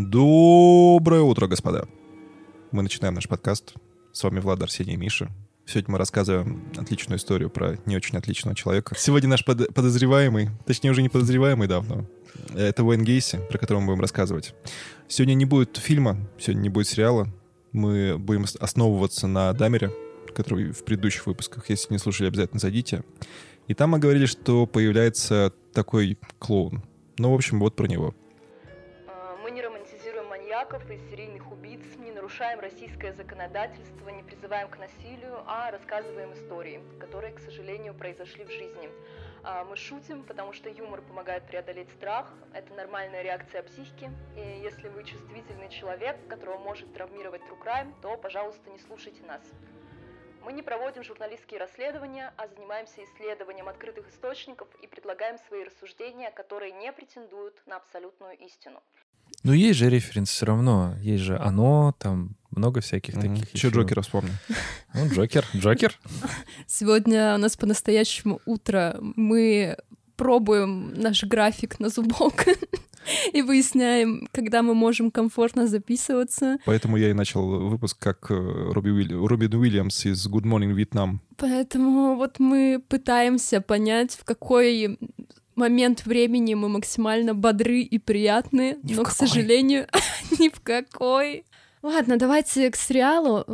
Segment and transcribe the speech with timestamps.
[0.00, 1.88] Доброе утро, господа.
[2.70, 3.74] Мы начинаем наш подкаст.
[4.12, 5.28] С вами Влад, Арсений и Миша.
[5.66, 8.94] Сегодня мы рассказываем отличную историю про не очень отличного человека.
[8.96, 12.06] Сегодня наш под- подозреваемый, точнее уже не подозреваемый давно,
[12.54, 14.54] это Уэйн Гейси, про которого мы будем рассказывать.
[15.08, 17.26] Сегодня не будет фильма, сегодня не будет сериала.
[17.72, 19.90] Мы будем основываться на Дамере,
[20.32, 23.02] который в предыдущих выпусках, если не слушали, обязательно зайдите.
[23.66, 26.84] И там мы говорили, что появляется такой клоун.
[27.18, 28.14] Ну, в общем, вот про него.
[30.70, 36.82] Маньяков и серийных убийц, не нарушаем российское законодательство, не призываем к насилию, а рассказываем истории,
[37.00, 38.90] которые, к сожалению, произошли в жизни.
[39.44, 44.88] А, Мы шутим, потому что юмор помогает преодолеть страх, это нормальная реакция психики, и если
[44.88, 49.42] вы чувствительный человек, которого может травмировать true crime, то, пожалуйста, не слушайте нас.
[50.42, 56.72] Мы не проводим журналистские расследования, а занимаемся исследованием открытых источников и предлагаем свои рассуждения, которые
[56.72, 58.82] не претендуют на абсолютную истину.
[59.44, 60.94] Ну, есть же референс все равно.
[61.00, 63.54] Есть же оно, там много всяких таких.
[63.54, 64.32] Еще Джокера вспомню.
[64.94, 65.44] Ну, Джокер.
[65.54, 65.94] Джокер.
[66.66, 68.96] Сегодня у нас по-настоящему утро.
[69.00, 69.76] Мы
[70.16, 72.46] пробуем наш график на зубок
[73.32, 76.58] и выясняем, когда мы можем комфортно записываться.
[76.64, 78.34] Поэтому я и начал выпуск как э,
[78.72, 81.18] Робби Уилли- Робин Уильямс из Good Morning Vietnam.
[81.36, 84.98] Поэтому вот мы пытаемся понять, в какой
[85.58, 89.86] момент времени мы максимально бодры и приятны, Ни но, к сожалению,
[90.38, 91.44] ни в какой.
[91.82, 93.44] Ладно, давайте к сериалу.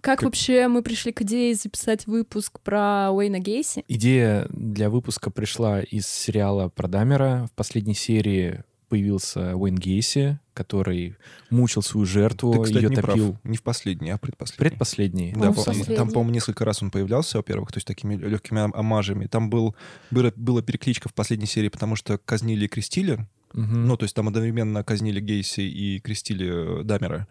[0.00, 3.84] Как Как- вообще мы пришли к идее записать выпуск про Уэйна Гейси?
[3.88, 7.46] Идея для выпуска пришла из сериала про Дамера.
[7.50, 11.16] В последней серии появился Уэйн Гейси, который
[11.50, 13.32] мучил свою жертву, Ты, кстати, ее не топил.
[13.32, 13.44] прав.
[13.44, 14.70] Не в последний, а предпоследний.
[14.70, 15.32] Предпоследний.
[15.32, 15.96] Да, Он по- последний.
[15.96, 19.26] там, по-моему, несколько раз он появлялся, во-первых, то есть такими легкими ом- омажами.
[19.26, 19.74] Там был,
[20.10, 23.26] было, была перекличка в последней серии, потому что казнили и крестили.
[23.52, 23.86] Мгм.
[23.86, 27.26] Ну, то есть там одновременно казнили Гейси и крестили э, Дамера.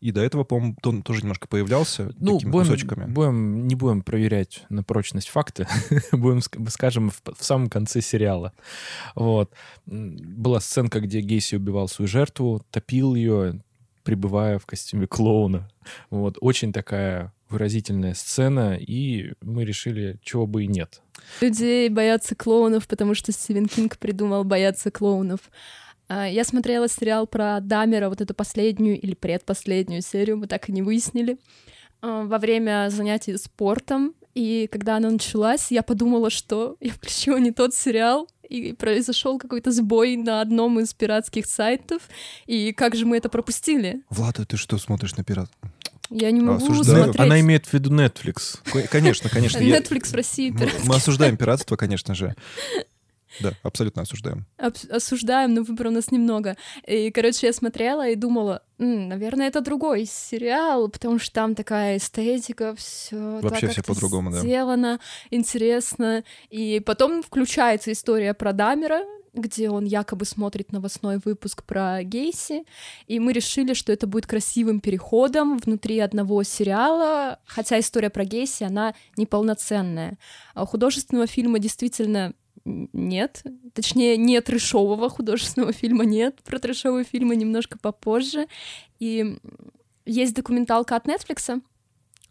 [0.00, 3.10] И до этого, по-моему, он тоже немножко появлялся Ну, такими будем, кусочками.
[3.10, 5.66] будем- не будем проверять на прочность факты,
[6.12, 8.52] будем, ск- скажем, в, в самом конце сериала.
[9.14, 9.52] Вот.
[9.86, 13.60] Была сценка, где Гейси убивал свою жертву, топил ее,
[14.04, 15.68] пребывая в костюме клоуна.
[16.10, 16.36] Вот.
[16.40, 21.00] Очень такая выразительная сцена, и мы решили, чего бы и нет.
[21.40, 25.40] Людей боятся клоунов, потому что Стивен Кинг придумал бояться клоунов.
[26.08, 30.72] А, Я смотрела сериал про Дамера, вот эту последнюю или предпоследнюю серию, мы так и
[30.72, 31.38] не выяснили,
[32.00, 34.14] а, во время занятий спортом.
[34.34, 39.72] И когда она началась, я подумала, что я включила не тот сериал, и произошел какой-то
[39.72, 42.02] сбой на одном из пиратских сайтов.
[42.46, 44.02] И как же мы это пропустили?
[44.08, 45.50] Влада, ты что смотришь на пират?
[46.10, 47.04] Я не могу осуждаю.
[47.04, 47.18] смотреть.
[47.26, 48.58] Она имеет в виду Netflix.
[48.70, 49.58] Ко- Конечно, конечно.
[49.58, 50.86] я- Netflix в России пиратский.
[50.88, 52.36] мы осуждаем пиратство, конечно же.
[53.40, 54.46] Да, абсолютно осуждаем.
[54.58, 56.56] Абс- осуждаем, но выбора у нас немного.
[56.86, 61.96] И, короче, я смотрела и думала, «М, наверное, это другой сериал, потому что там такая
[61.96, 64.40] эстетика, все Вообще всё по-другому, да.
[64.40, 66.24] сделано, интересно.
[66.50, 69.02] И потом включается история про Дамера,
[69.32, 72.64] где он якобы смотрит новостной выпуск про Гейси,
[73.06, 78.64] и мы решили, что это будет красивым переходом внутри одного сериала, хотя история про Гейси,
[78.64, 80.16] она неполноценная.
[80.54, 82.32] А у художественного фильма действительно
[82.66, 83.42] нет.
[83.72, 86.42] Точнее, не трешового художественного фильма нет.
[86.42, 88.46] Про трешовые фильмы немножко попозже.
[88.98, 89.38] И
[90.04, 91.62] есть документалка от Netflix,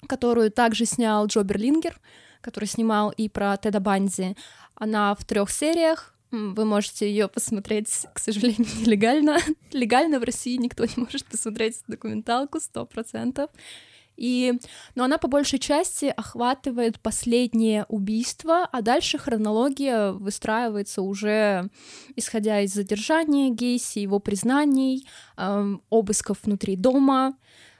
[0.07, 1.99] которую также снял Джо Берлингер,
[2.41, 4.35] который снимал и про Теда Банди.
[4.75, 6.13] Она в трех сериях.
[6.31, 9.37] Вы можете ее посмотреть, к сожалению, нелегально.
[9.71, 13.49] Легально в России никто не может посмотреть документалку, сто процентов.
[14.17, 14.59] И,
[14.95, 21.69] но она по большей части охватывает последнее убийство, а дальше хронология выстраивается уже
[22.15, 27.35] исходя из задержания Гейси, его признаний, эм, обысков внутри дома.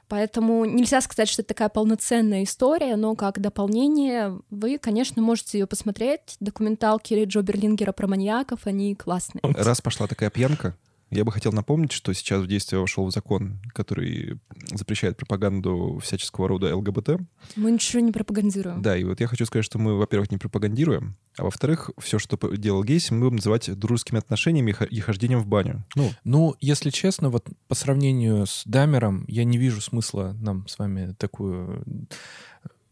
[0.08, 5.66] Поэтому нельзя сказать, что это такая полноценная история, но как дополнение вы, конечно, можете ее
[5.66, 6.38] посмотреть.
[6.40, 9.42] Документалки Джо Берлингера про маньяков, они классные.
[9.44, 10.78] Раз пошла такая пьянка,
[11.12, 14.40] я бы хотел напомнить, что сейчас в действие вошел закон, который
[14.74, 17.22] запрещает пропаганду всяческого рода ЛГБТ.
[17.56, 18.82] Мы ничего не пропагандируем.
[18.82, 22.38] Да, и вот я хочу сказать, что мы, во-первых, не пропагандируем, а во-вторых, все, что
[22.56, 25.86] делал Гейси, мы будем называть дружескими отношениями и хождением в баню.
[25.96, 30.78] Ну, Ну, если честно, вот по сравнению с Дамером, я не вижу смысла нам с
[30.78, 31.84] вами такую,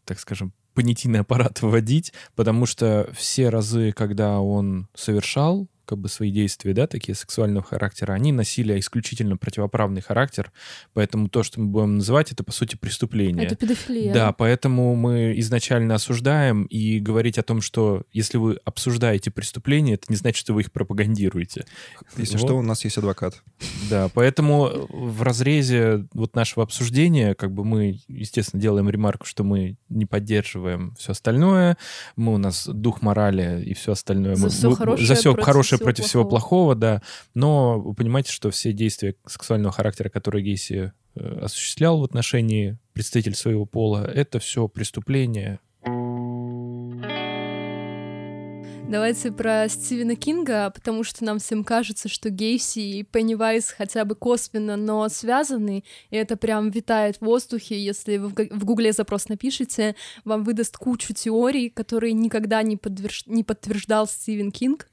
[0.06, 6.32] так скажем, понятийный аппарат вводить, потому что все разы, когда он совершал как бы свои
[6.32, 10.52] действия, да, такие сексуального характера, они носили исключительно противоправный характер,
[10.94, 13.46] поэтому то, что мы будем называть, это, по сути, преступление.
[13.46, 14.14] Это педофилия.
[14.14, 20.06] Да, поэтому мы изначально осуждаем, и говорить о том, что если вы обсуждаете преступления, это
[20.10, 21.66] не значит, что вы их пропагандируете.
[22.18, 22.46] Если Вот.
[22.46, 23.42] что, у нас есть адвокат.
[23.90, 29.78] Да, поэтому в разрезе вот нашего обсуждения, как бы мы, естественно, делаем ремарку, что мы
[29.90, 31.78] не поддерживаем все остальное,
[32.16, 34.36] мы у нас дух морали и все остальное.
[34.36, 36.74] За мы, мы- хорошее за все хорошее всего против всего плохого.
[36.74, 37.02] плохого, да.
[37.34, 43.36] Но вы понимаете, что все действия сексуального характера, которые Гейси э, осуществлял в отношении представителей
[43.36, 45.60] своего пола, это все преступление.
[48.94, 54.14] Давайте про Стивена Кинга, потому что нам всем кажется, что Гейси и Пеннивайз хотя бы
[54.14, 57.84] косвенно, но связаны, и это прям витает в воздухе.
[57.84, 59.96] Если вы в гугле запрос напишите,
[60.26, 64.88] вам выдаст кучу теорий, которые никогда не, подтвержд- не подтверждал Стивен Кинг.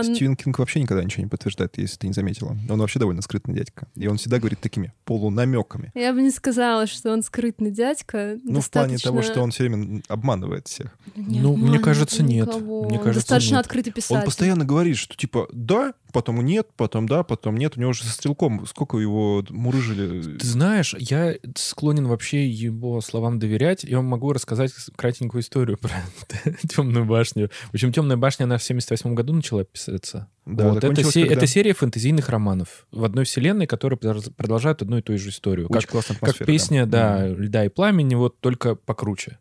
[0.00, 2.56] А н- Стивен Кинг вообще никогда ничего не подтверждает, если ты не заметила.
[2.68, 3.88] Он вообще довольно скрытный дядька.
[3.94, 5.90] И он всегда говорит такими полунамеками.
[5.94, 8.38] Я бы не сказала, что он скрытный дядька.
[8.44, 10.96] Ну, в плане того, Достаточно- что он все время обманывает всех.
[11.16, 12.46] Не Ну, мне кажется, он нет.
[12.48, 12.84] никого.
[12.84, 13.64] Мне Он кажется, Достаточно нет.
[13.66, 14.16] открытый писатель.
[14.16, 17.76] Он постоянно говорит, что типа да, потом нет, потом да, потом нет.
[17.76, 20.36] У него же со стрелком сколько его мурыжили.
[20.38, 23.84] Ты знаешь, я склонен вообще его словам доверять.
[23.84, 25.90] Я вам могу рассказать кратенькую историю про
[26.68, 27.50] Темную башню.
[27.70, 30.28] В общем, Темная башня, она в 78 году начала писаться.
[30.46, 31.34] Да, вот, это, се- когда?
[31.34, 35.66] это серия фэнтезийных романов в одной вселенной, которые продолж- продолжают одну и ту же историю.
[35.68, 37.42] Очень Как, как песня, да, Мгм.
[37.42, 39.38] «Льда и пламени», вот только покруче.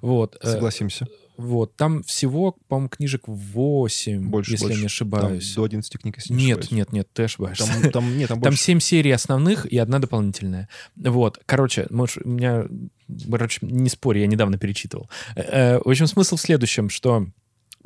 [0.00, 0.36] Вот.
[0.42, 1.06] э, Согласимся.
[1.36, 1.76] Вот.
[1.76, 4.76] Там всего, по-моему, книжек 8, Больше, если больше.
[4.78, 5.54] я не Там ошибаюсь.
[5.54, 6.70] до 11 книг, если не Нет, ошибаюсь.
[6.72, 7.66] нет, нет, ты ошибаешься.
[7.66, 8.62] Там, там, нет, там Там больше.
[8.62, 10.68] семь серий основных и одна дополнительная.
[10.96, 12.64] Вот, короче, может, у меня,
[13.30, 15.08] короче, не спорь, я недавно перечитывал.
[15.36, 17.26] Э, э, В общем, смысл в следующем, что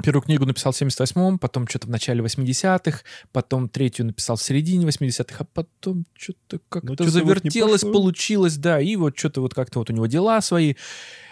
[0.03, 3.01] Первую книгу написал в 78-м, потом что-то в начале 80-х,
[3.33, 7.93] потом третью написал в середине 80-х, а потом что-то как-то Ну, вот не завертелось, пошло.
[7.93, 10.75] получилось, да, и вот что-то вот как-то вот у него дела свои.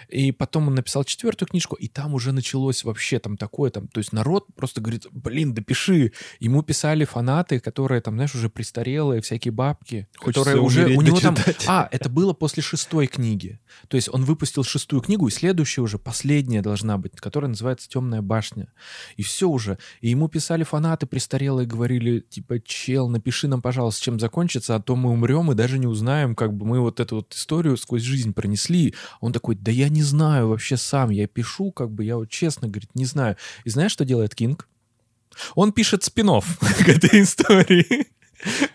[0.09, 3.99] И потом он написал четвертую книжку, и там уже началось вообще там такое, там, то
[3.99, 6.13] есть народ просто говорит, блин, допиши.
[6.41, 11.21] Ему писали фанаты, которые там, знаешь, уже престарелые, всякие бабки, Хочется которые уже, у него
[11.21, 11.65] там, дочитать.
[11.69, 13.61] а, это было после шестой книги.
[13.89, 18.23] То есть он выпустил шестую книгу, и следующая уже, последняя должна быть, которая называется «Темная
[18.23, 18.73] башня».
[19.17, 19.79] И все уже.
[20.01, 24.97] И ему писали фанаты престарелые, говорили, типа, чел, напиши нам, пожалуйста, чем закончится, а то
[24.97, 28.33] мы умрем и даже не узнаем, как бы мы вот эту вот историю сквозь жизнь
[28.33, 28.95] пронесли.
[29.21, 32.69] Он такой, да я не знаю вообще сам, я пишу, как бы, я вот честно,
[32.69, 33.37] говорит, не знаю.
[33.65, 34.69] И знаешь, что делает Кинг?
[35.55, 36.29] Он пишет спин
[36.61, 38.09] к этой истории.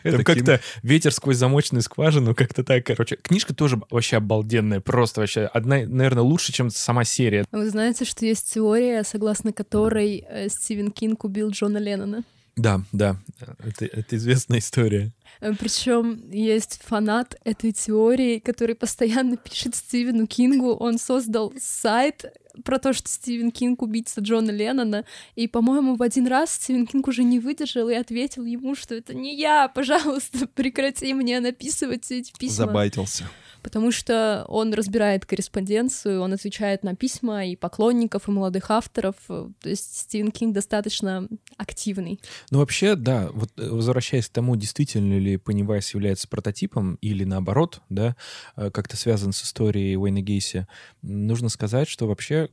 [0.04, 3.18] Это Там как-то ветер сквозь замочную скважину, как-то так, короче.
[3.18, 7.46] Книжка тоже вообще обалденная, просто вообще одна, наверное, лучше, чем сама серия.
[7.52, 12.24] Вы знаете, что есть теория, согласно которой э, Стивен Кинг убил Джона Леннона?
[12.60, 13.16] Да, да,
[13.60, 15.14] это, это известная история.
[15.40, 20.74] Причем есть фанат этой теории, который постоянно пишет Стивену Кингу.
[20.74, 22.26] Он создал сайт
[22.64, 25.06] про то, что Стивен Кинг убийца Джона Леннона.
[25.36, 29.14] И, по-моему, в один раз Стивен Кинг уже не выдержал и ответил ему, что это
[29.14, 32.66] не я, пожалуйста, прекрати мне написывать эти письма.
[32.66, 33.30] Забайтился.
[33.62, 39.16] Потому что он разбирает корреспонденцию, он отвечает на письма и поклонников, и молодых авторов.
[39.28, 42.22] То есть Стивен Кинг достаточно активный.
[42.52, 47.82] Ну, вообще, да, вот э, возвращаясь к тому, действительно ли Пеннивайс является прототипом или наоборот,
[47.90, 48.16] да,
[48.56, 50.68] э, как-то связан с историей Уэйна Гейси,
[51.02, 52.49] нужно сказать, что вообще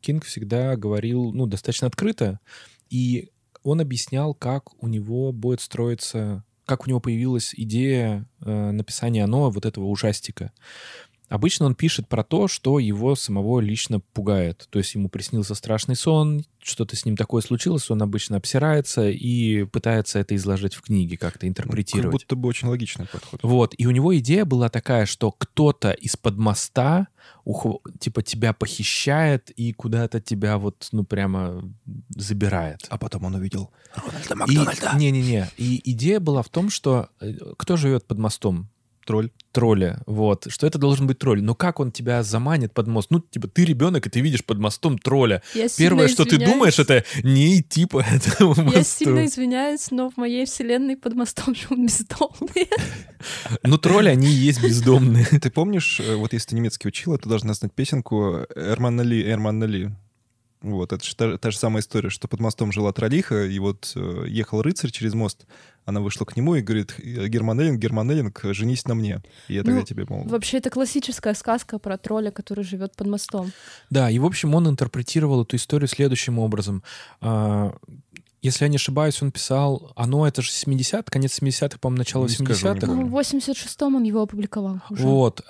[0.00, 2.40] Кинг всегда говорил, ну, достаточно открыто,
[2.90, 3.30] и
[3.62, 9.50] он объяснял, как у него будет строиться, как у него появилась идея э, написания оно,
[9.50, 10.52] вот этого ужастика.
[11.28, 14.66] Обычно он пишет про то, что его самого лично пугает.
[14.70, 19.64] То есть ему приснился страшный сон, что-то с ним такое случилось, он обычно обсирается и
[19.64, 22.12] пытается это изложить в книге, как-то Как интерпретировать.
[22.12, 23.40] будто бы очень логичный подход.
[23.42, 27.08] Вот, и у него идея была такая, что кто-то из-под моста
[27.44, 31.62] ухо- типа тебя похищает и куда-то тебя вот, ну, прямо
[32.10, 32.86] забирает.
[32.90, 35.48] А потом он увидел Рональда И- Не-не-не.
[35.56, 38.68] И идея была в том, что э, кто живет под мостом?
[39.08, 39.30] Тролль.
[39.52, 41.42] тролля, вот, что это должен быть тролль.
[41.42, 43.08] Но как он тебя заманит под мост?
[43.10, 45.42] Ну, типа, ты ребенок, и ты видишь под мостом тролля.
[45.54, 49.04] Я Первое, что ты думаешь, это не идти по этому Я мосту.
[49.04, 52.68] сильно извиняюсь, но в моей вселенной под мостом живут бездомные.
[53.62, 55.24] Ну, тролли, они и есть бездомные.
[55.42, 59.64] Ты помнишь, э, вот если ты немецкий учила, ты должна знать песенку «Эрманна Ли, Эрманна
[59.64, 59.90] Ли».
[60.60, 63.92] Вот, это же та, та же самая история, что под мостом жила троллиха, и вот
[63.94, 65.46] э, ехал рыцарь через мост,
[65.88, 69.22] она вышла к нему и говорит, Герман Эллинг, Герман Эллинг, женись на мне.
[69.48, 73.06] И я тогда Ну, тебе, мол, Вообще, это классическая сказка про тролля, который живет под
[73.06, 73.52] мостом.
[73.88, 76.82] Да, и, в общем, он интерпретировал эту историю следующим образом.
[77.22, 77.74] А,
[78.42, 79.92] если я не ошибаюсь, он писал...
[79.96, 82.86] Оно, это же 70 конец 70-х, по-моему, начало Не скажу, не 80-х.
[82.86, 83.06] помню.
[83.06, 85.02] Ну, в 86-м он его опубликовал уже.
[85.02, 85.42] Вот.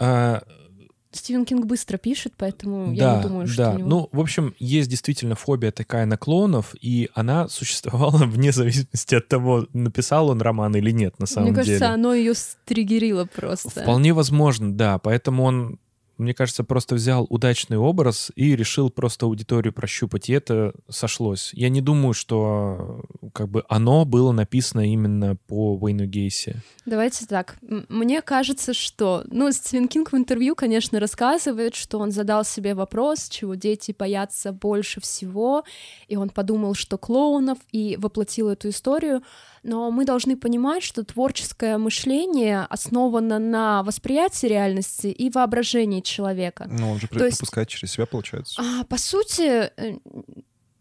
[1.10, 3.70] Стивен Кинг быстро пишет, поэтому я да, не думаю, что да.
[3.72, 3.88] у него...
[3.88, 9.26] Ну, в общем, есть действительно фобия такая на клоунов, и она существовала вне зависимости от
[9.26, 11.92] того, написал он роман или нет, на самом Мне кажется, деле.
[11.92, 13.70] оно ее стригерило просто.
[13.70, 14.98] Вполне возможно, да.
[14.98, 15.78] Поэтому он,
[16.18, 21.50] мне кажется, просто взял удачный образ и решил просто аудиторию прощупать, и это сошлось.
[21.54, 26.56] Я не думаю, что как бы оно было написано именно по Уэйну Гейси.
[26.86, 27.58] Давайте так.
[27.88, 29.24] Мне кажется, что...
[29.30, 34.52] Ну, Стивен Кинг в интервью, конечно, рассказывает, что он задал себе вопрос, чего дети боятся
[34.52, 35.64] больше всего,
[36.08, 39.22] и он подумал, что клоунов, и воплотил эту историю.
[39.68, 46.66] Но мы должны понимать, что творческое мышление основано на восприятии реальности и воображении человека.
[46.70, 48.60] Ну, он же То есть- пропускает через себя, получается.
[48.62, 49.98] А, по сути, э,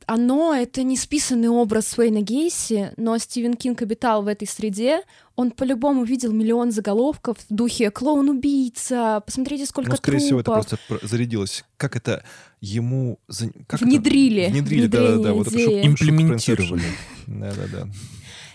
[0.05, 5.01] оно— это не списанный образ Суэйна Гейси, но Стивен Кинг обитал в этой среде,
[5.35, 10.67] он по-любому видел миллион заголовков в духе «Клоун-убийца», «Посмотрите, сколько Ну, скорее всего, это трупов».
[10.69, 11.65] просто про- зарядилось.
[11.75, 12.23] Как это
[12.61, 13.19] ему...
[13.67, 13.85] как это?
[13.85, 14.47] Внедрили.
[14.49, 15.33] Внедрили, да-да-да.
[15.33, 16.83] Вот это шок- Имплементировали.
[17.27, 17.87] Да-да-да.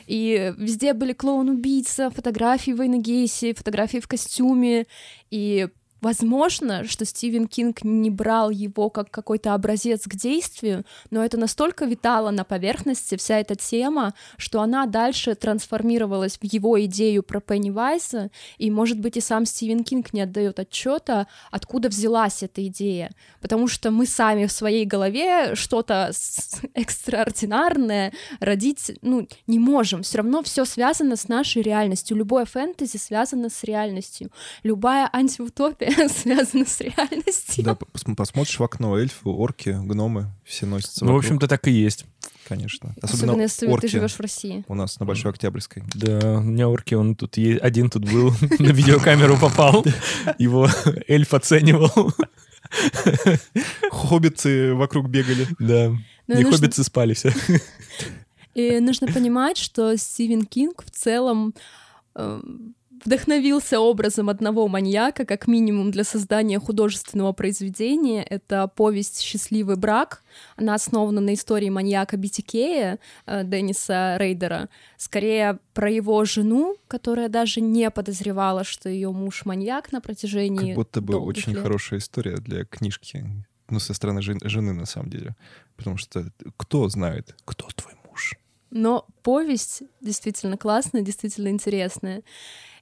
[0.07, 4.87] И везде были клоун-убийца, фотографии Вейна Гейси, фотографии в костюме.
[5.31, 5.69] И
[6.03, 11.85] возможно, что Стивен Кинг не брал его как какой-то образец к действию, но это настолько
[11.85, 18.31] витало на поверхности, вся эта тема, что она дальше трансформировалась в его идею про Пеннивайза,
[18.59, 23.13] и, может быть, и сам Стивен Кинг не отдает отчета, откуда взялась эта идея.
[23.41, 26.11] Потому что мы сами в своей голове что-то
[26.75, 30.03] экстраординарное родить, ну, не можем.
[30.03, 32.17] Все равно все связано с нашей реальностью.
[32.17, 34.31] Любое фэнтези связано с реальностью.
[34.65, 37.65] Любая антиутопия связана с реальностью.
[37.65, 41.71] Да, пос- посмотришь в окно, эльфы, орки, гномы, все носятся Ну, в общем-то, так и
[41.71, 42.05] есть.
[42.49, 42.95] конечно.
[43.01, 44.65] Особенно, если орки ты живешь в России.
[44.69, 45.83] у нас на Большой Октябрьской.
[45.95, 49.85] Да, у меня орки, он тут е- один тут был, на видеокамеру попал,
[50.39, 50.69] его
[51.09, 52.13] эльф оценивал.
[53.91, 55.47] Хоббиты вокруг бегали.
[55.59, 55.89] Да,
[56.27, 57.33] Ну, не нужно- хоббиты спали все.
[58.55, 61.55] И нужно понимать, что Стивен Кинг в целом
[62.15, 62.41] э,
[63.05, 68.23] вдохновился образом одного маньяка, как минимум для создания художественного произведения.
[68.23, 70.23] Это повесть «Счастливый брак».
[70.57, 74.69] Она основана на истории маньяка Битикея э, Денниса Рейдера.
[74.97, 80.77] Скорее про его жену, которая даже не подозревала, что ее муж маньяк на протяжении Как
[80.77, 81.63] будто бы очень лет.
[81.63, 83.27] хорошая история для книжки.
[83.71, 85.35] Ну, со стороны жен- жены, на самом деле.
[85.77, 88.35] Потому что кто знает, кто твой муж?
[88.71, 92.23] Но повесть действительно классная, действительно интересная.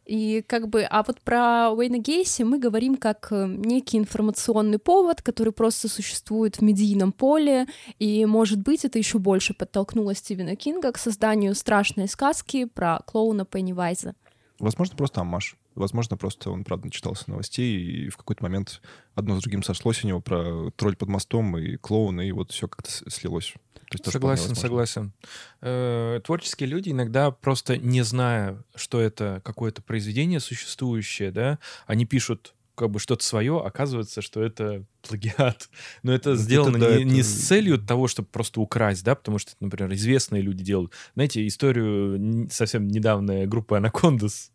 [0.06, 5.22] И как бы, а вот про Уэйна Гейси мы говорим как э, некий информационный повод,
[5.22, 7.66] который просто существует в медийном поле,
[7.98, 13.44] и, может быть, это еще больше подтолкнуло Стивена Кинга к созданию страшной сказки про клоуна
[13.44, 14.14] Пеннивайза.
[14.58, 15.56] Возможно, просто амаш.
[15.74, 18.82] Возможно, просто он, правда, начитался новостей, и в какой-то момент
[19.14, 22.68] одно с другим сошлось у него про тролль под мостом и клоуна, и вот все
[22.68, 23.54] как-то слилось.
[23.90, 25.12] То Согласен, согласен.
[25.60, 32.54] Э, Творческие люди иногда просто не зная, что это какое-то произведение существующее, да, они пишут
[32.76, 35.68] как бы что-то свое, оказывается, что это плагиат.
[36.02, 39.14] Но это Это сделано да, не, не это- с целью того, чтобы просто украсть, да,
[39.14, 40.92] потому что, например, известные люди делают.
[41.14, 44.50] Знаете, историю совсем недавно группы Анакондас.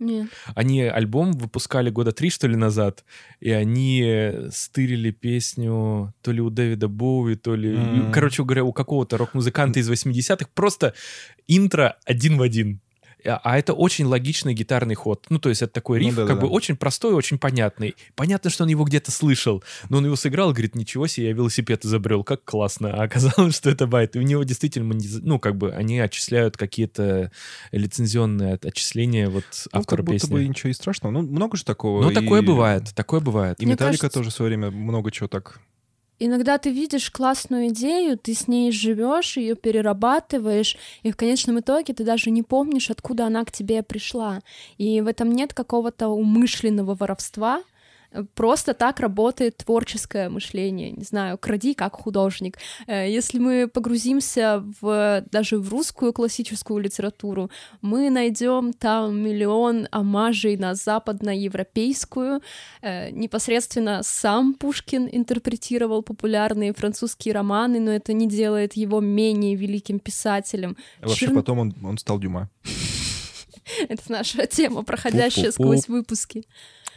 [0.00, 0.28] Нет.
[0.54, 3.04] Они альбом выпускали года три, что ли, назад,
[3.38, 7.76] и они стырили песню то ли у Дэвида Боуи, то ли...
[7.76, 8.10] М.
[8.10, 10.48] Короче говоря, у какого-то рок-музыканта из 80-х.
[10.54, 10.94] Просто
[11.46, 12.80] интро один в один.
[13.24, 15.26] А а это очень логичный гитарный ход.
[15.30, 16.52] Ну, то есть это такой Ну риф, да, как да, бы да.
[16.54, 17.94] очень простой, очень понятный.
[18.14, 21.32] Понятно, что он его где-то слышал, но он его сыграл, и говорит, ничего себе, я
[21.32, 22.92] велосипед изобрел, как классно.
[22.94, 24.16] А оказалось, что это байт.
[24.16, 27.30] И у него действительно, ну, как бы они отчисляют какие-то
[27.72, 31.12] лицензионные от- отчисления вот Ну, автора как будто бы ничего и страшного.
[31.12, 32.02] Ну, много же такого.
[32.02, 33.56] Ну, такое и- бывает, такое бывает.
[33.60, 35.60] И Мне Металлика кажется- тоже в свое время много чего так...
[36.22, 41.94] Иногда ты видишь классную идею, ты с ней живешь, ее перерабатываешь, и в конечном итоге
[41.94, 44.40] ты даже не помнишь, откуда она к тебе пришла.
[44.76, 47.62] И в этом нет какого-то умышленного воровства.
[48.34, 50.90] Просто так работает творческое мышление.
[50.90, 52.58] Не знаю, кради как художник.
[52.86, 57.50] Э, Если мы погрузимся в даже в русскую классическую литературу,
[57.82, 62.40] мы найдем там миллион омажей на западноевропейскую,
[62.82, 69.98] Э, непосредственно сам Пушкин интерпретировал популярные французские романы, но это не делает его менее великим
[69.98, 70.76] писателем.
[71.00, 72.48] А вообще Черн- потом он, он стал Дюма.
[73.88, 76.44] Это наша тема, проходящая сквозь выпуски.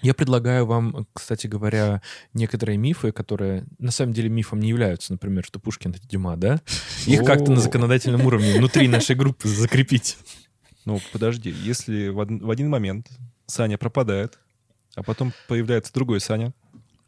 [0.03, 2.01] Я предлагаю вам, кстати говоря,
[2.33, 6.61] некоторые мифы, которые на самом деле мифом не являются, например, что Пушкин— это Дюма, да?
[7.07, 10.17] Их как-то на законодательном уровне внутри нашей группы закрепить.
[10.85, 13.07] Ну, подожди, если в, од- в один момент
[13.47, 14.37] Саня пропадает,
[14.95, 16.53] а потом появляется другой Саня,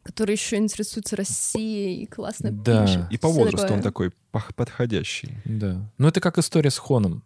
[0.03, 2.85] Который еще интересуется Россией и классно Да.
[2.85, 3.01] пишет.
[3.09, 3.77] и по возрасту такое.
[3.77, 4.11] он такой
[4.55, 5.37] подходящий.
[5.45, 5.91] Да.
[5.97, 7.23] Ну, это как история с Хоном.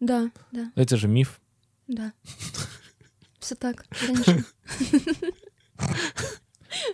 [0.00, 1.40] Да, да, Это же миф.
[1.88, 2.12] да.
[3.50, 3.84] Все так.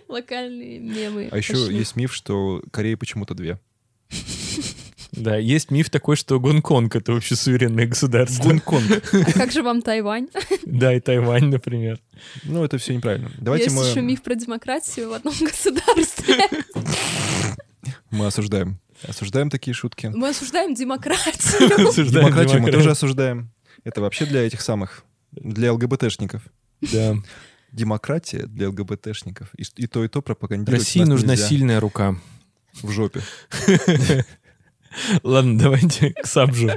[0.07, 1.29] Локальные мемы.
[1.31, 3.59] А еще есть миф, что Кореи почему-то две.
[5.11, 8.43] Да, есть миф такой, что Гонконг— это вообще суверенное государство.
[8.43, 8.89] Гонконг.
[9.13, 10.29] А как же вам Тайвань?
[10.65, 11.99] Да, и Тайвань, например.
[12.43, 13.29] Ну, это все неправильно.
[13.37, 16.39] Давайте Есть мы, еще миф про демократию в одном государстве.
[18.09, 18.79] мы осуждаем.
[19.07, 20.07] Осуждаем такие шутки.
[20.07, 21.87] Мы осуждаем демократию.
[21.87, 23.51] Осуждаем Демократию мы тоже осуждаем.
[23.83, 25.05] Это вообще для этих самых,
[25.41, 26.43] для ЛГБТшников.
[26.81, 27.15] Да.
[27.71, 29.49] Демократия для ЛГБТшников.
[29.57, 31.47] И, и то, и то пропагандировать России нужна нельзя.
[31.47, 32.15] сильная рука.
[32.81, 33.21] В жопе.
[35.23, 36.69] Ладно, давайте к Сабжу.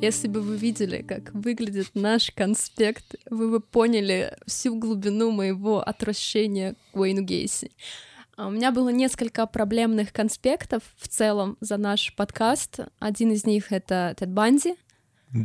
[0.00, 6.74] Если бы вы видели, как выглядит наш конспект, вы бы поняли всю глубину моего отвращения
[6.92, 7.72] к Уэйну Гейси.
[8.36, 12.80] А У меня было несколько проблемных конспектов в целом за наш подкаст.
[12.98, 14.74] Один из них— это Тед Банди.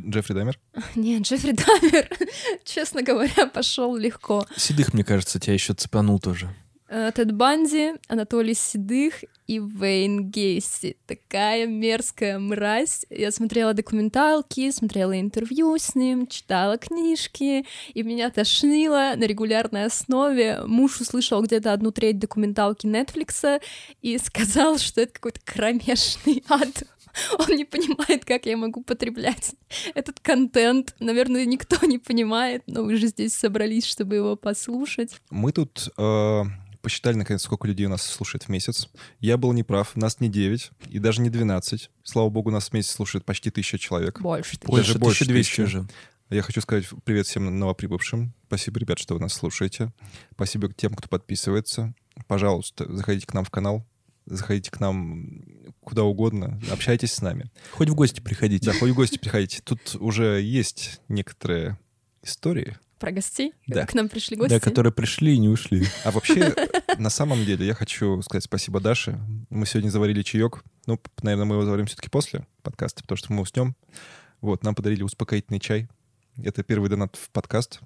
[0.10, 0.60] Джеффри Дамер.
[0.96, 2.10] Нет, Джеффри Дамер,
[2.64, 4.46] честно говоря, пошел легко.
[4.56, 6.50] Седых, мне кажется, тебя еще цепанул тоже.
[6.94, 10.98] Э, Тед Банди, Анатолий Седых и Вейн Гейси.
[11.08, 13.06] Такая мерзкая мразь.
[13.10, 20.62] Я смотрела документалки, смотрела интервью с ним, читала книжки, и меня тошнило на регулярной основе.
[20.66, 23.62] Муж услышал где-то одну треть документалки Нетфликса
[24.02, 26.84] и сказал, что это какой-то кромешный ад.
[27.40, 29.56] Он не понимает, как я могу потреблять
[29.94, 30.96] этот контент.
[31.00, 35.22] Наверное, никто не понимает, но вы же здесь собрались, чтобы его послушать.
[35.30, 36.44] Мы тут э,
[36.82, 38.90] посчитали, наконец, сколько людей у нас слушает в месяц.
[39.20, 41.90] Я был неправ, нас не 9 и даже не 12.
[42.04, 44.20] Слава богу, нас в месяц слушает почти тысяча человек.
[44.22, 44.58] Больше.
[44.64, 45.62] Больше, больше 1200 тысячи.
[45.62, 45.88] уже.
[46.30, 48.34] Я хочу сказать привет всем новоприбывшим.
[48.48, 49.92] Спасибо, ребят, что вы нас слушаете.
[50.34, 51.94] Спасибо тем, кто подписывается.
[52.28, 53.86] Пожалуйста, заходите к нам в канал,
[54.36, 55.44] заходите к нам
[55.82, 57.52] куда угодно, общайтесь с нами.
[57.72, 58.72] Хоть в гости приходите.
[58.72, 59.62] Да, хоть в гости приходите.
[59.64, 61.80] Тут уже есть некоторые
[62.24, 62.78] истории.
[63.00, 63.54] Про гостей?
[63.66, 63.88] Да.
[63.88, 64.52] К нам пришли гости?
[64.52, 65.88] Да, которые пришли и не ушли.
[66.04, 66.54] А вообще,
[67.00, 69.20] на самом деле, я хочу сказать спасибо Даше.
[69.50, 70.64] Мы сегодня заварили чаек.
[70.86, 73.76] Ну, наверное, мы его заварим все-таки после подкаста, потому что мы уснем.
[74.40, 75.90] Вот, нам подарили успокоительный чай.
[76.44, 77.80] Это первый донат в подкаст.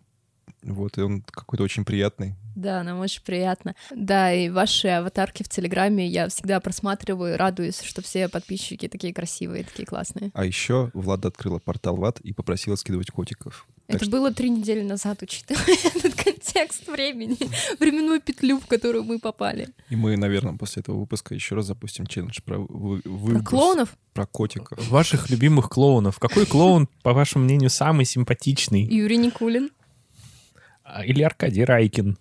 [0.63, 2.35] Вот, и он какой-то очень приятный.
[2.55, 3.75] Да, нам очень приятно.
[3.93, 9.65] Да, и ваши аватарки в Телеграме я всегда просматриваю, радуюсь, что все подписчики такие красивые,
[9.65, 10.31] такие классные.
[10.33, 13.67] А еще Влада открыла портал ВАД и попросила скидывать котиков.
[13.87, 15.63] Так Это что- было три недели назад, учитывая
[15.95, 17.37] этот контекст времени,
[17.79, 19.67] временную петлю, в которую мы попали.
[19.89, 24.25] И мы, наверное, после этого выпуска еще раз запустим челлендж про, вы- Про клоунов Про
[24.25, 24.87] котиков.
[24.89, 26.19] Ваших любимых клоунов.
[26.19, 28.83] Какой клоун, по вашему мнению, самый симпатичный?
[28.83, 29.69] Юрий Никулин.
[30.85, 32.17] А, Или Аркадий Райкин?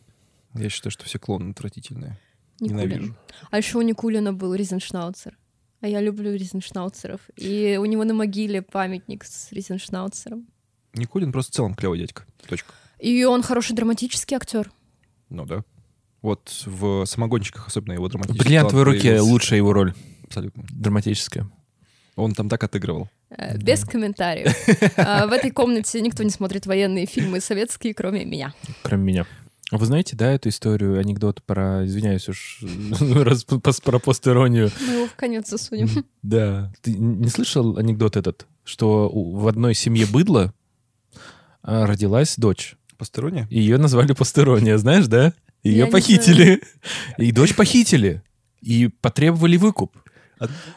[0.54, 2.18] Я считаю, что все клоны отвратительные.
[2.60, 2.80] Никулин.
[2.80, 3.16] Ненавижу.
[3.50, 5.36] А еще у Никулина был Ризеншнауцер.
[5.80, 7.20] А я люблю Ризеншнауцеров.
[7.36, 10.46] И у него на могиле памятник с Ризеншнауцером.
[10.94, 12.24] Никулин просто в целом клевый дядька.
[12.48, 12.72] Точка.
[12.98, 14.72] И он хороший драматический актер.
[15.28, 15.62] Ну да.
[16.22, 19.92] Вот в самогонщиках особенно его В драматический бриллиантовой талант руке лучшая его роль.
[20.22, 20.64] Абсолютно.
[20.70, 21.50] Драматическая.
[22.16, 23.10] Он там так отыгрывал.
[23.36, 24.54] Э, Без комментариев.
[24.96, 28.54] А, В этой комнате никто не смотрит военные фильмы советские, кроме меня.
[28.82, 29.26] Кроме меня.
[29.70, 32.62] А Вы знаете, да, эту историю, анекдот про, извиняюсь уж,
[33.00, 33.44] раз
[33.80, 34.70] про постеронию.
[34.86, 36.04] Мы его в конец засунем.
[36.22, 36.72] Да.
[36.82, 40.52] Ты не слышал анекдот этот, что в одной семье быдло
[41.62, 42.76] а, родилась дочь.
[42.98, 43.48] Посторонняя?
[43.50, 45.32] и Ее назвали постерония, знаешь, да?
[45.64, 46.62] Ее Я похитили.
[47.18, 48.22] И дочь похитили.
[48.60, 49.96] И потребовали выкуп.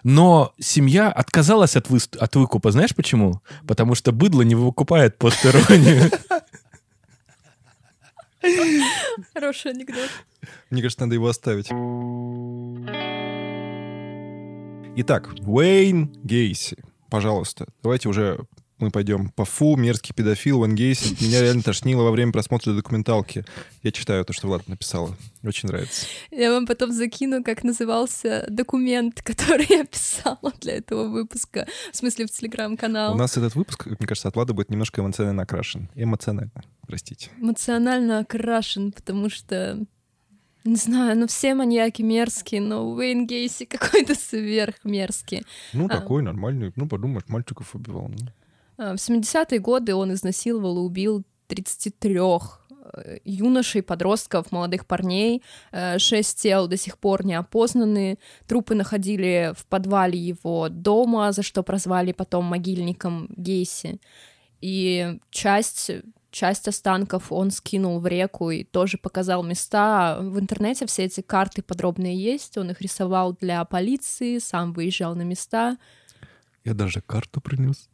[0.03, 2.71] Но семья отказалась от, выс- от выкупа.
[2.71, 3.41] Знаешь почему?
[3.67, 6.11] Потому что быдло не выкупает постеронию.
[9.33, 10.09] Хороший анекдот.
[10.69, 11.67] Мне кажется, надо его оставить.
[14.99, 16.77] Итак, Уэйн Гейси.
[17.09, 18.39] Пожалуйста, давайте уже
[18.79, 21.23] мы пойдем по фу, мерзкий педофил Уэйн Гейси.
[21.23, 23.43] Меня реально тошнило во время просмотра документалки.
[23.81, 25.15] Я читаю то, что Влад написала.
[25.43, 26.05] Очень нравится.
[26.29, 31.67] Я вам потом закину, как назывался документ, который я писала для этого выпуска.
[31.91, 33.13] В смысле, в телеграм-канал.
[33.13, 35.89] У нас этот выпуск, мне кажется, от Влада будет немножко эмоционально окрашен.
[35.95, 36.51] Эмоционально,
[36.85, 37.29] простите.
[37.39, 39.83] Эмоционально окрашен, потому что...
[40.63, 45.45] Не знаю, ну все маньяки мерзкие, но Уэйн Гейси какой-то сверхмерзкий.
[45.73, 45.89] Ну, А.
[45.89, 46.73] такой нормальный.
[46.75, 48.09] Ну, подумаешь, мальчиков убивал.
[48.09, 48.17] ну.
[48.77, 55.43] А, В 70-е годы он изнасиловал и убил 33 э, юношей, подростков, молодых парней.
[55.71, 58.17] Э, Шесть тел до сих пор не опознаны.
[58.47, 63.99] Трупы находили в подвале его дома, за что прозвали потом могильником Гейси.
[64.61, 65.91] И часть
[66.29, 70.19] часть останков он скинул в реку и тоже показал места.
[70.21, 75.23] В интернете все эти карты подробные есть, он их рисовал для полиции, сам выезжал на
[75.23, 75.77] места.
[76.63, 77.89] Я даже карту принес.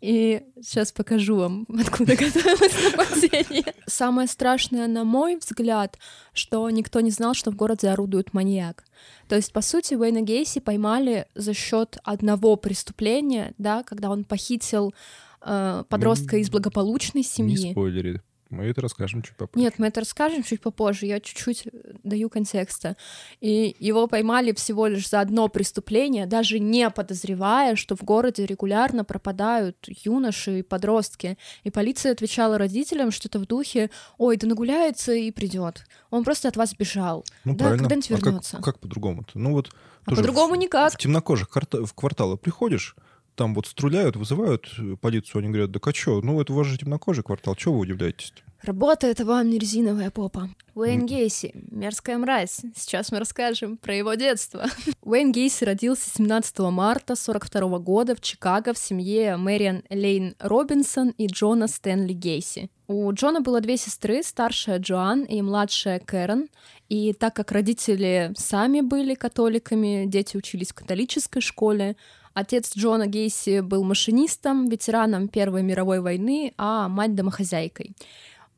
[0.00, 3.74] И сейчас покажу вам, откуда готовилось нападение.
[3.86, 5.98] Самое страшное, на мой взгляд,
[6.32, 8.84] что никто не знал, что в городе орудует маньяк.
[9.28, 14.94] То есть, по сути, Уэйна Гейси поймали за счет одного преступления, да, когда он похитил
[15.42, 17.66] э, подростка из благополучной семьи.
[17.66, 18.22] Не спойлери.
[18.50, 19.62] Мы это расскажем чуть попозже.
[19.62, 21.70] Нет, мы это расскажем чуть попозже, я чуть-чуть э,
[22.02, 22.96] даю контекста.
[23.40, 29.04] И его поймали всего лишь за одно преступление, даже не подозревая, что в городе регулярно
[29.04, 31.36] пропадают юноши и подростки.
[31.64, 35.84] И полиция отвечала родителям что-то в духе «Ой, да нагуляется и придет.
[36.10, 37.24] Он просто от вас бежал.
[37.44, 37.82] Ну, да, правильно.
[37.84, 38.56] когда-нибудь А как- вернется».
[38.62, 39.38] как, по-другому-то?
[39.38, 39.70] Ну вот
[40.06, 40.94] А по-другому никак.
[40.94, 42.96] В темнокожих в кварталы приходишь,
[43.38, 46.66] там вот стреляют, вызывают э, полицию, они говорят, да а чё, ну это у вас
[46.66, 50.50] же темнокожий квартал, чего вы удивляетесь Работает вам не резиновая попа.
[50.74, 52.60] Уэйн Гейси, мерзкая мразь.
[52.74, 54.66] Сейчас мы расскажем про его детство.
[55.02, 61.28] Уэйн Гейси родился 17 марта 42 года в Чикаго в семье Мэриан Лейн Робинсон и
[61.28, 62.68] Джона Стэнли Гейси.
[62.88, 66.48] У Джона было две сестры, старшая Джоан и младшая Кэрон.
[66.88, 71.96] И так как родители сами были католиками, дети учились в католической школе,
[72.38, 77.96] Отец Джона Гейси был машинистом, ветераном Первой мировой войны, а мать домохозяйкой.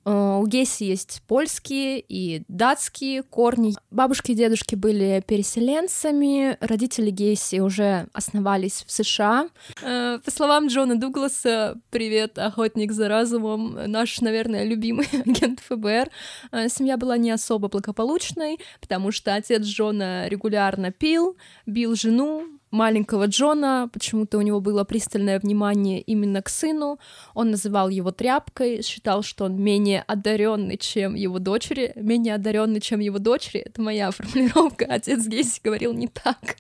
[0.05, 3.75] Э, У Гейси есть польские и датские корни.
[3.91, 9.49] Бабушки и дедушки были переселенцами, родители Гейси уже основались в США.
[9.83, 16.11] Э, По словам Джона Дугласа, привет, охотник за разумом, наш, наверное, любимый агент ФБР,
[16.53, 23.27] э, семья была не особо благополучной, потому что отец Джона регулярно пил, бил жену, маленького
[23.27, 26.99] Джона, почему-то у него было пристальное внимание именно к сыну,
[27.35, 33.01] он называл его тряпкой, считал, что он менее одаренный, чем его дочери, менее одаренный, чем
[33.01, 36.57] его дочери, это моя формулировка, отец Гейси говорил не так.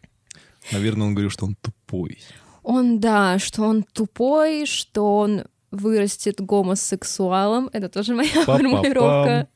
[0.73, 2.19] Наверное, он говорил, что он тупой.
[2.63, 8.57] Он, да, что он тупой, что он вырастет гомосексуалом, это тоже моя Па-па-пам.
[8.57, 9.49] формулировка.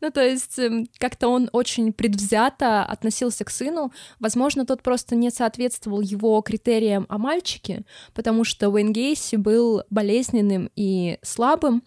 [0.00, 3.92] Ну, то есть эм, как-то он очень предвзято относился к сыну.
[4.18, 10.70] Возможно, тот просто не соответствовал его критериям о мальчике, потому что Уэйн Гейси был болезненным
[10.74, 11.82] и слабым.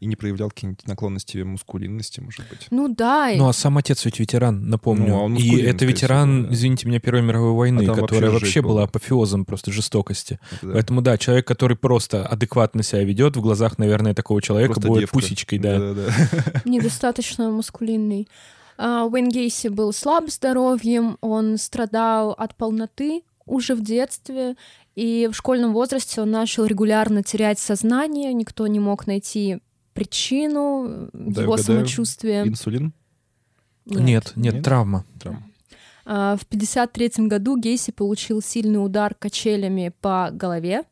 [0.00, 2.66] И не проявлял какие-нибудь наклонности мускулинности, может быть.
[2.70, 5.08] Ну да, Ну, а сам отец ведь ветеран, напомню.
[5.08, 6.54] Ну, а он и это ветеран, всего, да.
[6.54, 10.38] извините меня, Первой мировой войны, А которая вообще вообще была апофеозом просто жестокости.
[10.50, 10.72] Это да.
[10.74, 15.00] Поэтому, да, человек, который просто адекватно себя ведет, в глазах, наверное, такого человека Просто будет
[15.00, 15.14] девка.
[15.14, 15.78] пусечкой, да.
[15.78, 16.60] Да-да-да.
[16.64, 18.28] недостаточно мускулинный.
[18.78, 24.56] А, Уэйн Гейси был слаб здоровьем, он страдал от полноты уже в детстве,
[24.94, 29.58] и в школьном возрасте он начал регулярно терять сознание, никто не мог найти
[29.96, 31.78] причину Да, его угадаю.
[31.78, 32.44] самочувствия.
[32.46, 32.92] Инсулин?
[33.84, 34.64] Нет, нет, Нет?
[34.64, 35.04] травма.
[35.20, 35.42] Травма.
[36.04, 40.82] А, В 1953 году Гейси получил сильный удар качелями по голове.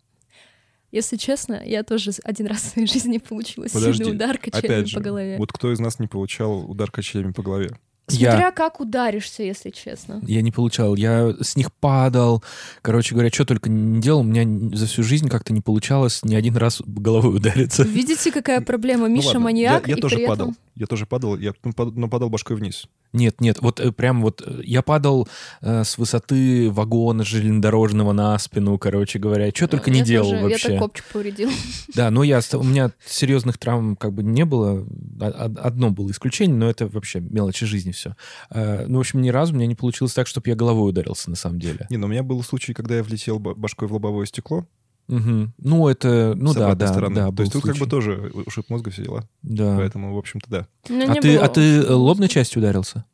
[0.92, 4.88] Если честно, я тоже один раз в своей жизни получила Подожди, сильный удар качелями Опять
[4.88, 5.38] же, по голове.
[5.38, 7.76] вот кто из нас не получал удар качелями по голове?
[8.06, 10.20] Смотря Я, как ударишься, если честно.
[10.26, 12.44] я не получал, я с них падал.
[12.82, 16.34] Короче говоря, что только не делал, у меня за всю жизнь как-то не получалось ни
[16.34, 17.82] один раз головой удариться.
[17.82, 19.08] Видите, какая проблема?
[19.08, 20.54] Ну Миша ладно, маньяк, Я, я и тоже при падал.
[20.76, 22.86] Я тоже падал, я но падал башкой вниз.
[23.12, 25.28] Нет, нет, вот э, прям вот э, я падал
[25.60, 30.42] э, с высоты вагона железнодорожного на спину, короче говоря, что только не Я делал тоже-
[30.42, 30.68] вообще.
[30.68, 31.50] Я так копчик повредил.
[31.94, 34.84] Да, но я, у меня серьезных травм как бы не было.
[35.20, 38.16] А- а- Одно было исключение, но это вообще мелочи жизни все.
[38.52, 41.36] Ну, в общем, ни разу у меня не получилось так, чтобы я головой ударился на
[41.36, 41.86] самом деле.
[41.90, 44.66] Не, но у меня был случай, когда я влетел ба- башкой в лобовое стекло.
[45.08, 45.52] Мгм.
[45.58, 47.14] Ну, это, ну с да, да, стороны.
[47.14, 47.90] да, То есть тут как бы случай.
[47.90, 49.28] тоже ушиб мозга все дела.
[49.42, 49.76] Да.
[49.76, 50.66] Поэтому, в общем-то, да.
[50.88, 53.04] Ну, А ты, было а ты э, лобной частью ударился?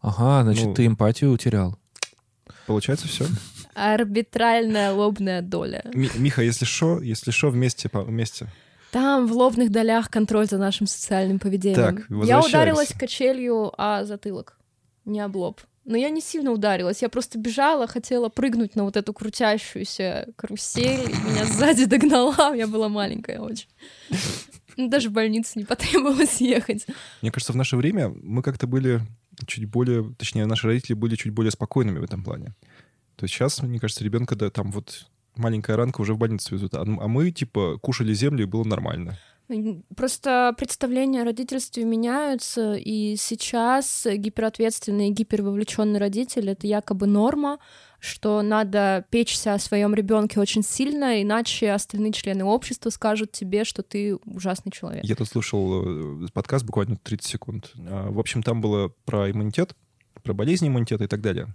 [0.00, 0.74] Ага, значит, Ну.
[0.74, 1.76] ты эмпатию утерял.
[2.66, 3.26] Получается все.
[3.74, 5.82] Арбитральная лобная доля.
[5.94, 8.48] Миха, если шо, если шо, вместе, вместе.
[8.90, 11.96] Там в лобных долях контроль за нашим социальным поведением.
[11.98, 14.58] Так, я ударилась качелью о затылок,
[15.04, 15.60] не об лоб.
[15.88, 21.00] Но я не сильно ударилась, я просто бежала, хотела прыгнуть на вот эту крутящуюся карусель,
[21.00, 23.68] и меня сзади догнала, я была маленькая очень.
[24.76, 26.86] Ну, Даже в больницу не потребовалось ехать.
[27.22, 29.00] Мне кажется, в наше время мы как-то были
[29.46, 32.54] чуть более, точнее, наши родители были чуть более спокойными в этом плане.
[33.16, 36.74] То есть сейчас, мне кажется, ребенка, да, там вот маленькая ранка уже в больницу везут.
[36.74, 39.18] А, а мы, типа, кушали землю, и было нормально.
[39.96, 47.58] Просто представления о родительстве меняются, и сейчас гиперответственный и гипервовлеченный родитель— это якобы норма,
[47.98, 53.82] что надо печься о своем ребенке очень сильно, иначе остальные члены общества скажут тебе, что
[53.82, 55.04] ты ужасный человек.
[55.04, 57.72] Я тут слушал э, подкаст буквально 30 секунд.
[57.88, 59.74] А, в общем, там было про иммунитет,
[60.22, 61.48] про болезни иммунитета и так далее.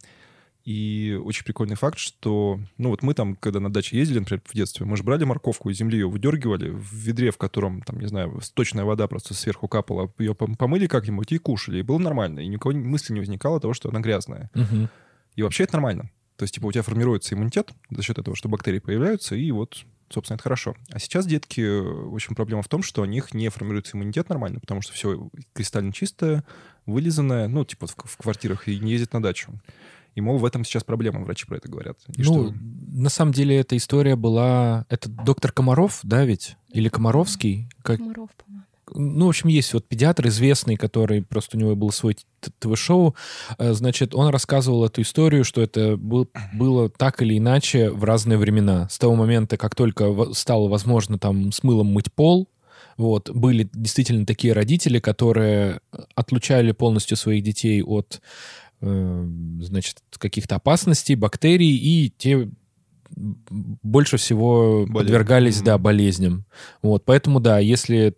[0.64, 4.54] И очень прикольный факт, что, ну вот мы там, когда на даче ездили, например, в
[4.56, 8.08] детстве, мы же брали морковку из земли, ее выдергивали в ведре, в котором, там, не
[8.08, 12.48] знаю, сточная вода просто сверху капала, ее помыли как-нибудь и кушали, и было нормально, и
[12.48, 14.50] никого мысли не возникало того, что она грязная.
[14.54, 14.90] Мгм.
[15.36, 16.10] И вообще это нормально.
[16.38, 19.84] То есть, типа, у тебя формируется иммунитет за счет этого, что бактерии появляются, и вот,
[20.10, 20.76] собственно, это хорошо.
[20.92, 24.62] А сейчас детки, в общем, проблема в том, что у них не формируется иммунитет нормально,
[24.62, 26.46] потому что все кристально чистое,
[26.86, 29.60] вылизанное, ну, типа, в, в квартирах, и не ездит на дачу.
[30.16, 31.98] И, мол, в этом сейчас проблема, врачи про это говорят.
[32.16, 32.54] И ну, что-
[32.92, 34.86] на самом деле эта история была...
[34.90, 36.56] Это доктор Комаров, да, ведь?
[36.72, 37.68] Или Комаровский?
[37.82, 37.98] Как...
[37.98, 38.64] Комаров, по-моему.
[38.96, 42.16] Ну, в общем, есть вот педиатр известный, который просто у него был свой
[42.60, 43.16] ТВ-шоу.
[43.58, 48.38] Э, Значит, он рассказывал эту историю, что это был- было так или иначе в разные
[48.38, 48.88] времена.
[48.90, 52.50] С того момента, как только стало возможно там с мылом мыть пол,
[52.98, 55.80] вот, были действительно такие родители, которые
[56.14, 58.22] отлучали полностью своих детей от,
[58.84, 62.50] значит, каких-то опасностей, бактерий, и те
[63.16, 64.94] больше всего Болезнь.
[64.94, 65.66] подвергались, Мгм.
[65.66, 66.46] да, болезням.
[66.82, 68.16] Вот, поэтому, да, если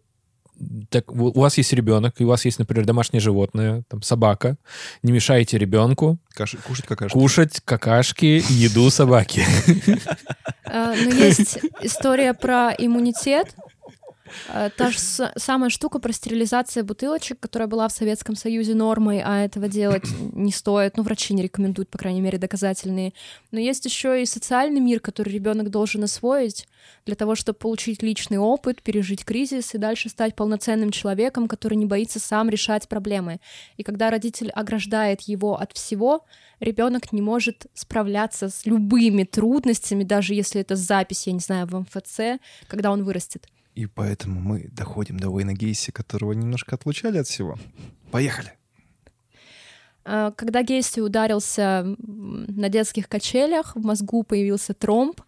[0.89, 4.55] так, у вас есть ребенок, и у вас есть, например, домашнее животное, там, собака,
[5.03, 7.13] не мешайте ребенку Каши- кушать какашки.
[7.13, 9.43] кушать какашки и еду собаки.
[10.65, 13.53] А, Но есть история про иммунитет.
[14.49, 19.43] А, Та же самая штука про стерилизацию бутылочек, которая была в Советском Союзе нормой, а
[19.43, 20.97] этого делать не стоит.
[20.97, 23.13] Ну, врачи не рекомендуют, по крайней мере, доказательные.
[23.51, 26.67] Но есть еще и социальный мир, который ребенок должен освоить
[27.05, 31.85] для того, чтобы получить личный опыт, пережить кризис и дальше стать полноценным человеком, который не
[31.85, 33.39] боится сам решать проблемы.
[33.77, 36.25] И когда родитель ограждает его от всего,
[36.59, 41.79] ребенок не может справляться с любыми трудностями, даже если это запись, я не знаю, в
[41.79, 43.47] МФЦ, когда он вырастет.
[43.75, 47.57] И поэтому мы доходим до Уэйна Гейси, которого немножко отлучали от всего.
[48.09, 48.53] Поехали.
[50.05, 55.19] А, Когда Гейси ударился на детских качелях, в мозгу появился тромб.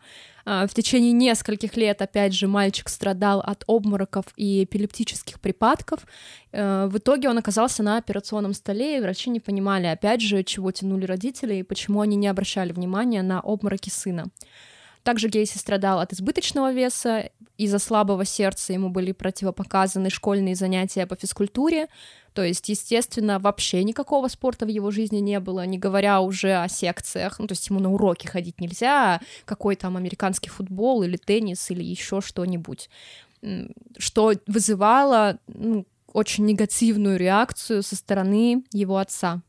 [0.45, 6.07] А, В течение нескольких лет, опять же, мальчик страдал от обмороков и эпилептических припадков.
[6.53, 10.71] Э, В итоге он оказался на операционном столе, и врачи не понимали, опять же, чего
[10.71, 14.27] тянули родители и почему они не обращали внимания на обмороки сына.
[15.07, 21.15] Также Гейси страдал от избыточного веса, из-за слабого сердца ему были противопоказаны школьные занятия по
[21.15, 21.87] физкультуре,
[22.33, 26.67] то есть, естественно, вообще никакого спорта в его жизни не было, не говоря уже о
[26.67, 27.39] секциях.
[27.39, 31.71] Ну, то есть ему на уроки ходить нельзя, а какой там американский футбол или теннис
[31.71, 32.89] или еще что-нибудь.
[33.97, 39.41] Что вызывало ну, очень негативную реакцию со стороны его отца.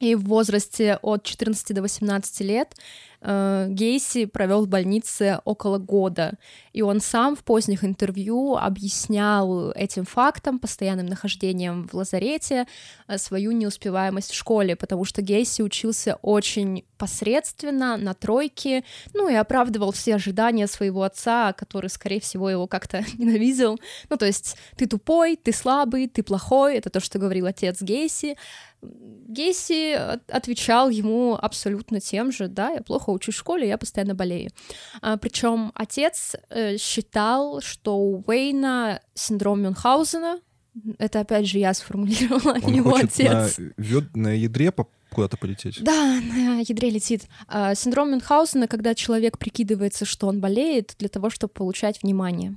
[0.00, 2.74] И в возрасте от 14 до 18 лет
[3.20, 6.34] э, Гейси провел в больнице около года.
[6.72, 12.66] И он сам в поздних интервью объяснял этим фактом, постоянным нахождением в лазарете,
[13.08, 19.34] э, свою неуспеваемость в школе, потому что Гейси учился очень посредственно, на тройке, ну и
[19.34, 23.78] оправдывал все ожидания своего отца, который, скорее всего, его как-то ненавидел.
[24.08, 28.36] Ну, то есть ты тупой, ты слабый, ты плохой, это то, что говорил отец Гейси.
[28.82, 34.14] Гейси от- отвечал ему абсолютно тем же, да, я плохо учусь в школе, я постоянно
[34.14, 34.50] болею.
[35.20, 40.40] причем отец э, считал, что у Уэйна синдром Мюнхгаузена,
[40.98, 43.58] это опять же я сформулировала, а Он не его хочет отец.
[43.58, 45.82] на, вёд- на ядре по- куда-то полететь.
[45.82, 47.22] Да, на ядре летит.
[47.48, 52.56] А, Синдром Мюнхгаузена, когда человек прикидывается, что он болеет, для того, чтобы получать внимание.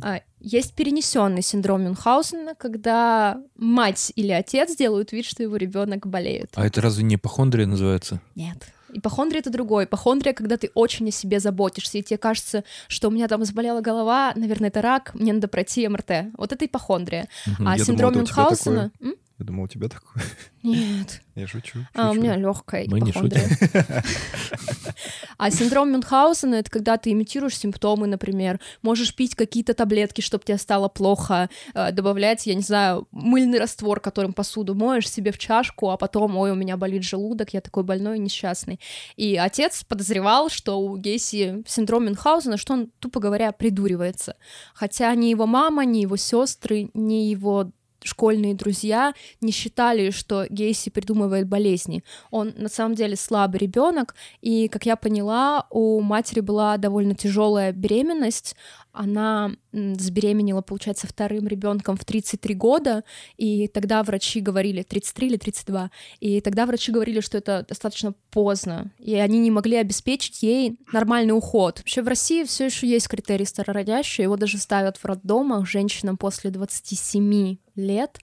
[0.00, 6.52] А, Есть перенесенный синдром Мюнхгаузена, когда мать или отец делают вид, что его ребенок болеет.
[6.54, 8.20] А это разве не ипохондрия называется?
[8.36, 8.58] Нет.
[8.92, 9.84] Ипохондрия— это другое.
[9.84, 13.80] Ипохондрия, когда ты очень о себе заботишься, и тебе кажется, что у меня там заболела
[13.80, 16.32] голова, наверное, это рак, мне надо пройти МРТ.
[16.36, 17.28] Вот это ипохондрия.
[17.46, 17.68] Мгм.
[17.68, 18.92] А синдром думал, это у тебя Мюнхгаузена...
[19.00, 19.14] М?
[19.40, 20.22] Я думал, у тебя такое.
[20.62, 21.22] Нет.
[21.34, 21.78] Я шучу.
[21.94, 22.22] А, у шучу.
[22.22, 23.48] меня легкая Мы не ипохондрия.
[25.38, 30.58] А синдром Мюнхгаузена— это когда ты имитируешь симптомы, например, можешь пить какие-то таблетки, чтобы тебе
[30.58, 35.88] стало плохо, э, добавлять, я не знаю, мыльный раствор, которым посуду моешь себе в чашку,
[35.88, 38.78] а потом, ой, у меня болит желудок, я такой больной и несчастный.
[39.16, 44.36] И отец подозревал, что у Гейси синдром Мюнхгаузена, что он, тупо говоря, придуривается.
[44.74, 47.72] Хотя ни его мама, ни его сестры, ни его
[48.04, 52.04] школьные друзья не считали, что Гейси придумывает болезни.
[52.30, 57.72] Он на самом деле слабый ребенок, и, как я поняла, у матери была довольно тяжелая
[57.72, 58.56] беременность.
[58.92, 63.04] Она забеременела, получается, вторым ребенком в 33 года,
[63.36, 68.90] и тогда врачи говорили, 33 или 32, и тогда врачи говорили, что это достаточно поздно,
[68.98, 71.78] и они не могли обеспечить ей нормальный уход.
[71.78, 76.50] Вообще в России все еще есть критерий старородящий, его даже ставят в роддомах женщинам после
[76.50, 78.18] 27 лет.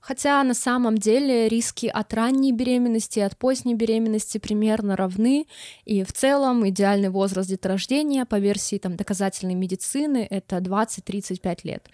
[0.00, 5.46] Хотя на самом деле риски от ранней беременности и от поздней беременности примерно равны,
[5.84, 11.88] и в целом идеальный возраст деторождения по версии там, доказательной медицины это 20-35 лет.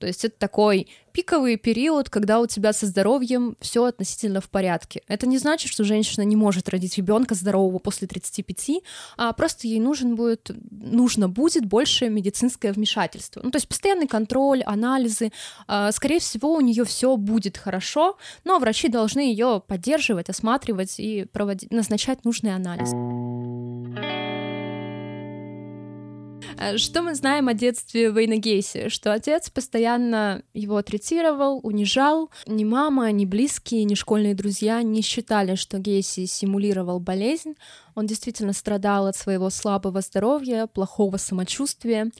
[0.00, 5.02] То есть это такой пиковый период, когда у тебя со здоровьем все относительно в порядке.
[5.08, 8.82] Это не значит, что женщина не может родить ребенка здорового после 35,
[9.18, 13.42] а просто ей нужен будет, нужно будет больше медицинское вмешательство.
[13.44, 15.32] Ну, то есть постоянный контроль, анализы.
[15.66, 21.26] А, скорее всего, у нее все будет хорошо, но врачи должны ее поддерживать, осматривать и
[21.26, 22.90] проводить, назначать нужный анализ.
[26.60, 28.90] Э, что мы знаем о детстве Вейна Гейси?
[28.90, 32.30] Что отец постоянно его третировал, унижал.
[32.46, 37.54] Ни мама, ни близкие, ни школьные друзья не считали, что Гейси симулировал болезнь.
[37.94, 42.10] Он действительно страдал от своего слабого здоровья, плохого самочувствия.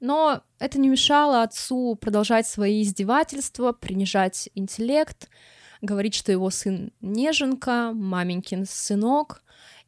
[0.00, 5.30] Но это не мешало отцу продолжать свои издевательства, принижать интеллект,
[5.80, 9.42] говорить, что его сын неженка, маменькин сынок—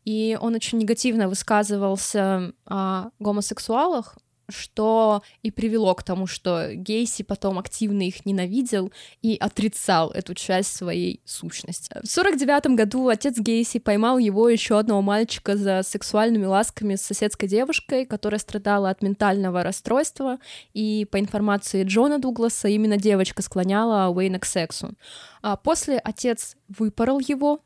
[0.08, 4.16] и он очень негативно высказывался о гомосексуалах,
[4.48, 8.90] что и привело к тому, что Гейси потом активно их ненавидел
[9.20, 11.94] и отрицал эту часть своей сущности.
[12.02, 17.46] В 49 году отец Гейси поймал его еще одного мальчика за сексуальными ласками с соседской
[17.46, 20.38] девушкой, которая страдала от ментального расстройства,
[20.72, 24.94] и по информации Джона Дугласа именно девочка склоняла Уэйна к сексу.
[25.42, 27.60] А после отец выпорол его,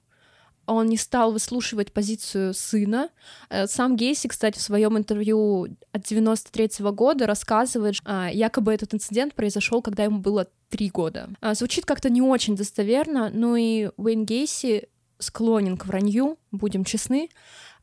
[0.66, 3.10] он не стал выслушивать позицию сына.
[3.50, 8.94] Э, сам Гейси, кстати, в своем интервью от 93 -го года рассказывает, а, якобы этот
[8.94, 11.28] инцидент произошел, когда ему было три года.
[11.40, 17.28] А, звучит как-то не очень достоверно, но и Уэйн Гейси склонен к вранью, будем честны.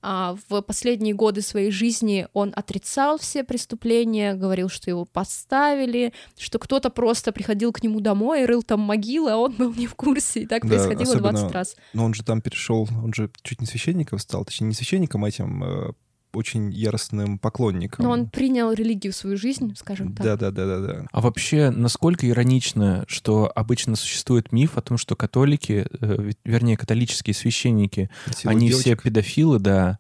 [0.01, 6.59] А, в последние годы своей жизни он отрицал все преступления, говорил, что его подставили, что
[6.59, 9.95] кто-то просто приходил к нему домой и рыл там могилы, а он был не в
[9.95, 11.75] курсе, и так да, происходило особенно, 20 раз.
[11.93, 15.29] Но он же там перешел, он же чуть не священником стал, точнее не священником, а
[15.29, 15.91] этим э,
[16.33, 18.05] очень яростным поклонником.
[18.05, 20.25] Но он принял религию в свою жизнь, скажем так.
[20.25, 21.05] Да, да, да, да, да.
[21.11, 27.33] А вообще, насколько иронично, что обычно существует миф о том, что католики, э, вернее, католические
[27.33, 28.99] священники, Силу они девочек.
[28.99, 29.99] все педофилы, да,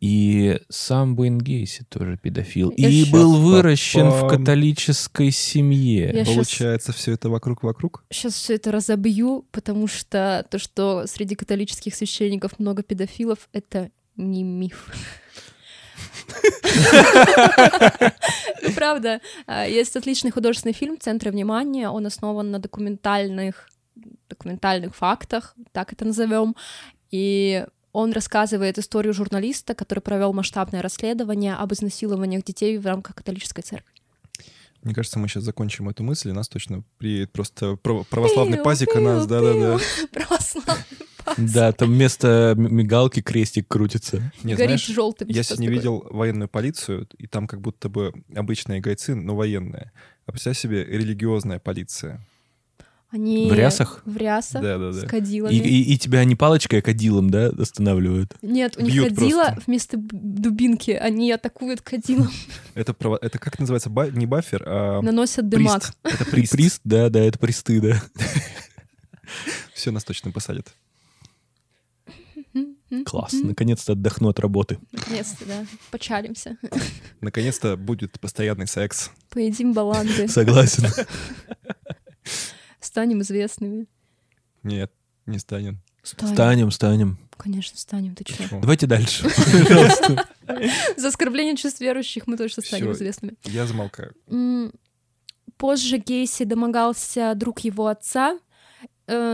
[0.00, 2.72] и сам Уэйн Гейси тоже педофил.
[2.76, 6.10] Я и был выращен в католической семье.
[6.14, 7.02] Я Получается, сейчас...
[7.02, 8.02] все это вокруг-вокруг?
[8.10, 14.42] Сейчас все это разобью, потому что то, что среди католических священников много педофилов, это не
[14.42, 14.88] миф.
[18.62, 19.20] Ну, правда.
[19.46, 21.88] А, есть отличный художественный фильм «Центры внимания».
[21.88, 23.68] Он основан на документальных,
[24.28, 26.56] документальных фактах, так это назовем.
[27.10, 33.62] И он рассказывает историю журналиста, который провел масштабное расследование об изнасилованиях детей в рамках католической
[33.62, 33.99] церкви.
[34.82, 38.98] Мне кажется, мы сейчас закончим эту мысль, и нас точно приедет просто православный пазик, и
[38.98, 39.78] нас, да-да-да.
[40.12, 40.84] Православный
[41.36, 44.32] да, там вместо мигалки крестик крутится.
[44.42, 45.28] Нет, Горит желтым.
[45.28, 49.92] Я сегодня видел военную полицию, и там как будто бы обычные гайцы, но военные.
[50.26, 52.26] А представь себе религиозная полиция.
[53.12, 54.02] Они в рясах?
[54.04, 55.00] В рясах, да, да, да.
[55.00, 55.52] с кадилами.
[55.52, 58.36] И, и, и тебя не палочкой, а кадилом, да, останавливают?
[58.40, 59.62] Нет, у них Бьют кадила просто.
[59.66, 62.30] вместо дубинки, они атакуют кадилом.
[62.74, 63.90] Это, это как называется?
[63.90, 64.08] Ба...
[64.10, 65.02] Не бафер, а...
[65.02, 65.92] Наносят дымак.
[66.04, 66.52] Это прист.
[66.52, 68.02] Прист, да, да, это присты, да.
[69.74, 70.72] Все, нас точно посадят.
[73.06, 74.78] Класс, наконец-то отдохну от работы.
[74.92, 76.58] Наконец-то, да, почалимся.
[77.20, 79.10] Наконец-то будет постоянный секс.
[79.30, 80.26] Поедим баланды.
[80.28, 80.86] Согласен.
[82.80, 83.86] Станем известными.
[84.62, 84.92] Нет,
[85.26, 85.80] не станем.
[86.02, 86.70] Станем, станем.
[86.70, 87.18] станем.
[87.36, 88.34] Конечно, станем, ты че?
[88.50, 89.28] Давайте дальше,
[90.96, 93.34] За оскорбление чувств верующих мы точно станем известными.
[93.44, 94.14] Я замолкаю.
[95.56, 98.38] Позже Гейси домогался друг его отца,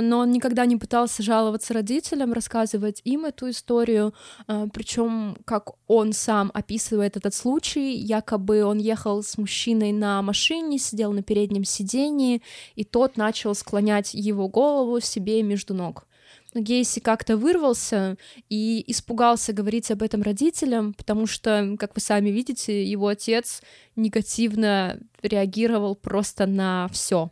[0.01, 4.15] но он никогда не пытался жаловаться родителям, рассказывать им эту историю,
[4.49, 10.79] э, причем как он сам описывает этот случай, якобы он ехал с мужчиной на машине,
[10.79, 12.43] сидел на переднем сидении,
[12.75, 16.07] и тот начал склонять его голову себе между ног.
[16.55, 18.17] Но Гейси как-то вырвался
[18.49, 23.63] и испугался говорить об этом родителям, потому что, как вы сами видите, его отец
[23.95, 27.31] негативно реагировал просто на все.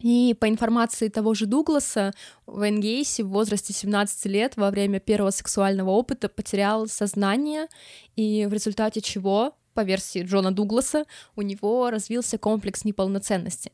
[0.00, 2.12] И по информации того же Дугласа,
[2.46, 7.66] Вейн Гейси в возрасте 17 лет во время первого сексуального опыта потерял сознание,
[8.14, 13.72] и в результате чего, по версии Джона Дугласа, у него развился комплекс неполноценности.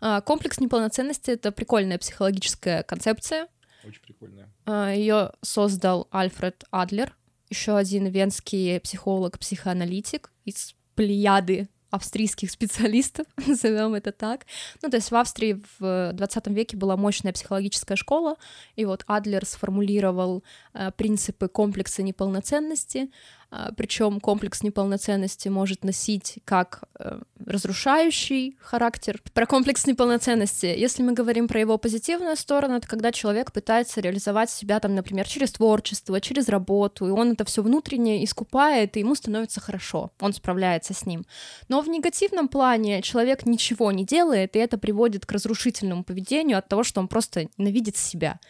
[0.00, 3.48] А, комплекс неполноценности— это прикольная психологическая концепция.
[3.86, 4.48] Очень прикольная.
[4.94, 7.14] Ее создал Альфред Адлер,
[7.50, 14.46] еще один венский психолог-психоаналитик из плеяды австрийских специалистов, назовем это так.
[14.82, 18.36] Ну, то есть в Австрии в 20 веке была мощная психологическая школа,
[18.76, 20.44] и вот Адлер сформулировал
[20.74, 23.10] э, принципы комплекса неполноценности,
[23.45, 23.45] э,
[23.76, 29.22] причем комплекс неполноценности может носить как э, разрушающий характер.
[29.32, 34.50] Про комплекс неполноценности, если мы говорим про его позитивную сторону, это когда человек пытается реализовать
[34.50, 39.14] себя, там, например, через творчество, через работу, и он это все внутренне искупает, и ему
[39.14, 41.24] становится хорошо, он справляется с ним.
[41.68, 46.68] Но в негативном плане человек ничего не делает, и это приводит к разрушительному поведению от
[46.68, 48.40] того, что он просто ненавидит себя.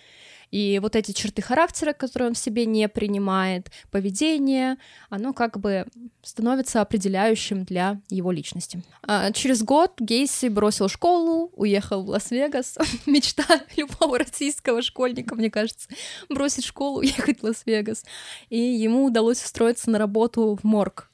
[0.50, 4.76] И вот эти черты характера, которые он в себе не принимает, поведение,
[5.10, 5.86] оно как бы
[6.22, 8.82] становится определяющим для его личности.
[9.02, 12.78] А через год Гейси бросил школу, уехал в Лас-Вегас.
[13.06, 13.44] Мечта
[13.76, 15.88] любого российского школьника, мне кажется,
[16.28, 18.04] бросить школу, уехать в Лас-Вегас.
[18.48, 21.10] И ему удалось устроиться на работу в морг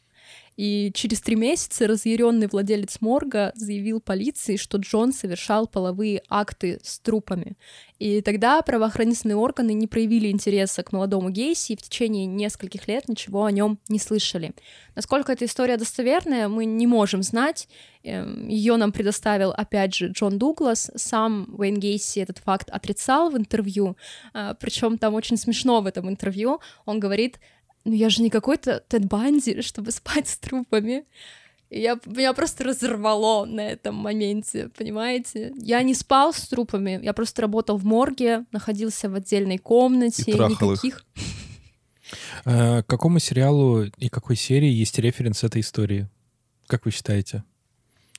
[0.57, 6.99] и через три месяца разъяренный владелец морга заявил полиции, что Джон совершал половые акты с
[6.99, 7.57] трупами.
[7.99, 13.09] И тогда правоохранительные органы не проявили интереса к молодому Гейси и в течение нескольких лет
[13.09, 14.53] ничего о нем не слышали.
[14.95, 17.69] Насколько эта история достоверная, мы не можем знать.
[18.03, 20.91] Эм, Ее нам предоставил, опять же, Джон Дуглас.
[20.97, 23.97] Сам Уэйн Гейси этот факт отрицал в интервью.
[24.35, 26.61] А, Причем там очень смешно в этом интервью.
[26.85, 27.39] Он говорит,
[27.85, 31.05] ну я же не какой-то Тед Банди, чтобы спать с трупами.
[31.71, 35.55] Я, меня просто разорвало на этом моменте, понимаете?
[35.57, 40.33] Я не спал с трупами, я просто работал в морге, находился в отдельной комнате, И
[40.33, 40.83] трахал их.
[40.85, 41.05] никаких...
[42.45, 46.09] Э, К какому сериалу и какой серии есть референс этой истории?
[46.67, 47.43] Как вы считаете?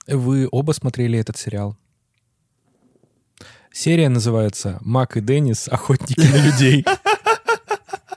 [0.08, 1.78] Вы оба смотрели этот сериал?
[3.72, 5.68] Серия называется «Мак и Деннис.
[5.68, 6.86] Охотники на людей».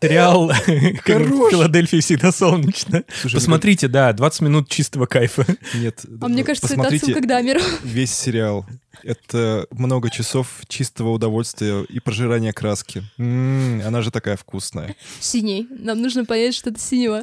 [0.02, 3.02] Сериал в Филадельфии всегда солнечно.
[3.20, 5.46] Слушай, Посмотрите, да, 20 минут чистого кайфа.
[5.74, 6.04] Нет.
[6.20, 7.60] А мне кажется, это отсылка к Дамеру.
[7.82, 8.66] весь сериал.
[9.02, 13.02] Это много часов чистого удовольствия и прожирания краски.
[13.18, 14.96] М, она же такая вкусная.
[15.20, 15.68] Синий.
[15.70, 17.22] Нам нужно понять, что это синего.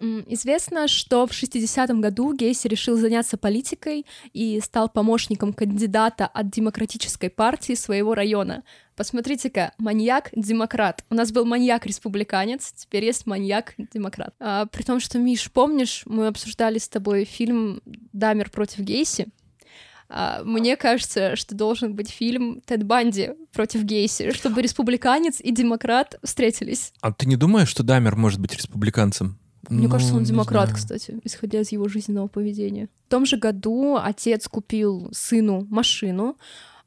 [0.00, 7.28] Известно, что в 60-м году Гейси решил заняться политикой и стал помощником кандидата от демократической
[7.28, 8.62] партии своего района.
[8.96, 11.04] Посмотрите-ка, маньяк-демократ.
[11.10, 14.34] У нас был маньяк-республиканец, теперь есть маньяк-демократ.
[14.38, 17.80] А, при том, что, Миш, помнишь, мы обсуждали с тобой фильм
[18.12, 19.26] «Дамер против Гейси»,
[20.08, 26.18] а, мне кажется, что должен быть фильм Тед Банди против Гейси, чтобы республиканец и демократ
[26.22, 26.92] встретились.
[27.00, 29.38] А ты не думаешь, что Дамер может быть республиканцем?
[29.70, 30.76] Мне Ну, кажется, он не демократ, знаю.
[30.76, 32.88] кстати, исходя из его жизненного поведения.
[33.06, 36.36] В том же году отец купил сыну машину,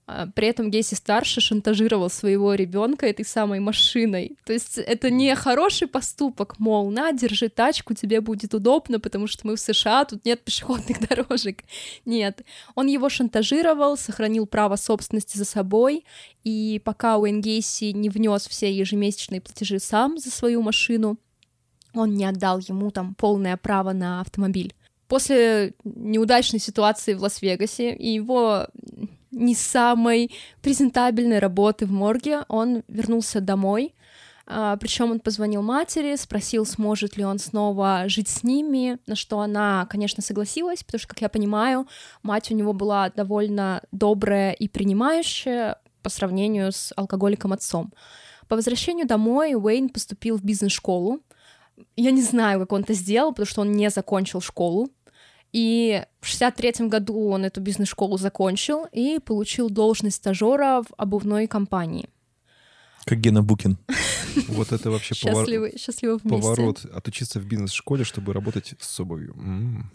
[0.09, 4.38] а, при этом Гейси старший шантажировал своего ребенка этой самой машиной.
[4.45, 9.45] То есть это не хороший поступок, мол, на, держи тачку, тебе будет удобно, потому что
[9.45, 11.63] мы в США, тут нет пешеходных дорожек.
[12.05, 16.05] Нет, он его шантажировал, сохранил право собственности за собой,
[16.45, 21.17] и пока Уэйн Гейси не внес все ежемесячные платежи сам за свою машину,
[21.97, 24.73] он не отдал ему там полное право на автомобиль.
[25.07, 28.67] После неудачной ситуации в Лас-Вегасе и его
[29.31, 30.31] не самой
[30.61, 33.93] презентабельной работы в морге, он вернулся домой.
[34.45, 39.85] Причем он позвонил матери, спросил, сможет ли он снова жить с ними, на что она,
[39.89, 41.85] конечно, согласилась, потому что, как я понимаю,
[42.23, 47.93] мать у него была довольно добрая и принимающая по сравнению с алкоголиком отцом.
[48.47, 51.19] По возвращению домой Уэйн поступил в бизнес-школу,
[51.95, 54.89] я не знаю, как он это сделал, потому что он не закончил школу.
[55.53, 62.09] И в 63 году он эту бизнес-школу закончил и получил должность стажера в обувной компании.
[63.05, 63.78] Как Гена Букин.
[64.49, 66.86] Вот это вообще повор- Счастливы, поворот.
[66.93, 69.36] Отучиться в бизнес-школе, чтобы работать с обувью.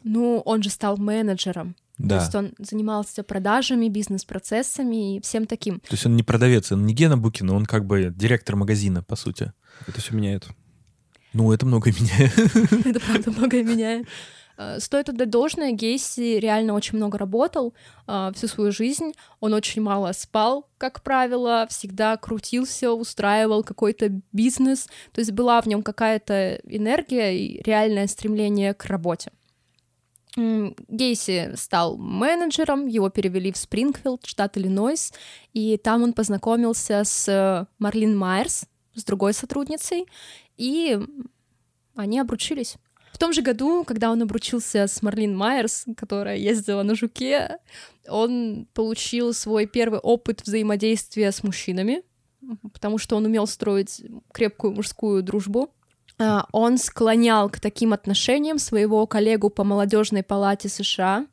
[0.02, 1.74] Ну, он же стал менеджером.
[1.96, 2.20] То Да.
[2.20, 5.78] есть он занимался продажами, бизнес-процессами и всем таким.
[5.80, 9.14] То есть он не продавец, он не Гена Букин, он как бы директор магазина, по
[9.14, 9.52] сути.
[9.86, 10.48] Это все меняет.
[11.32, 12.38] Ну, это много меняет.
[12.86, 14.06] Это правда многое меняет.
[14.58, 17.74] Э, Стоит отдать должное, Гейси реально очень много работал
[18.06, 19.12] э, всю свою жизнь.
[19.40, 24.88] Он очень мало спал, как правило, всегда крутился, устраивал какой-то бизнес.
[25.12, 29.32] То есть была в нем какая-то энергия и реальное стремление к работе.
[30.34, 35.12] Гейси стал менеджером, его перевели в Спрингфилд, штат Иллинойс,
[35.52, 38.64] и там он познакомился с э, Марлин Майерс,
[38.94, 40.06] с другой сотрудницей,
[40.56, 40.98] и
[41.94, 42.76] они обручились.
[43.12, 47.58] В том же году, когда он обручился с Марлин Майерс, которая ездила на жуке,
[48.08, 52.02] он получил свой первый опыт взаимодействия с мужчинами,
[52.72, 55.70] потому что он умел строить крепкую мужскую дружбу.
[56.18, 61.26] А, Он склонял к таким отношениям своего коллегу по молодежной палате США.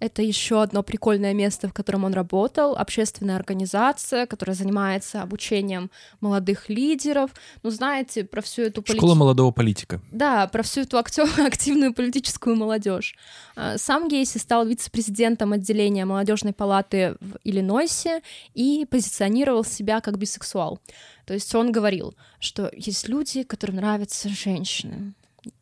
[0.00, 5.90] Это еще одно прикольное место, в котором он работал, общественная организация, которая занимается обучением
[6.20, 7.30] молодых лидеров.
[7.62, 10.00] Ну, знаете, про всю эту полити- Школа молодого политика.
[10.10, 13.14] да, про всю эту актё- активную политическую молодежь.
[13.56, 18.22] А, Сам Гейси стал вице-президентом отделения молодежной палаты в Иллинойсе
[18.54, 20.80] и позиционировал себя как бисексуал.
[21.26, 25.12] То есть он говорил, что есть люди, которым нравятся женщины.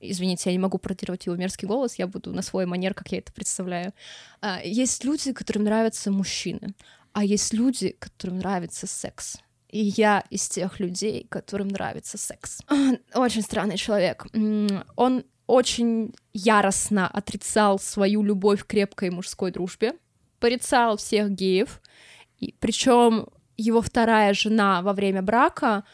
[0.00, 3.18] Извините, я не могу пародировать его мерзкий голос, я буду на свой манер, как я
[3.18, 3.92] это представляю.
[4.40, 6.74] А, Есть люди, которым нравятся мужчины,
[7.12, 9.38] а есть люди, которым нравится секс.
[9.68, 12.60] И я из тех людей, которым нравится секс.
[13.14, 14.26] Очень странный человек.
[14.96, 19.94] Он очень яростно отрицал свою любовь к крепкой мужской дружбе,
[20.40, 21.80] порицал всех геев,
[22.38, 25.84] и причем его вторая жена во время брака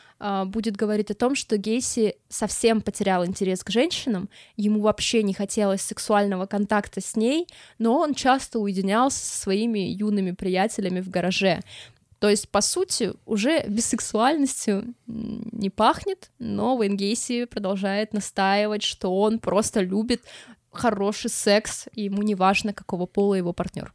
[0.47, 5.83] будет говорить о том, что Гейси совсем потерял интерес к женщинам, ему вообще не хотелось
[5.83, 7.47] сексуального контакта с ней,
[7.79, 11.61] но он часто уединялся со своими юными приятелями в гараже.
[12.21, 19.39] То есть, по сути, уже бисексуальностью не пахнет, но Уэйн Гейси продолжает настаивать, что он
[19.39, 20.23] просто любит
[20.73, 23.93] хороший секс, и ему не важно, какого пола его партнер.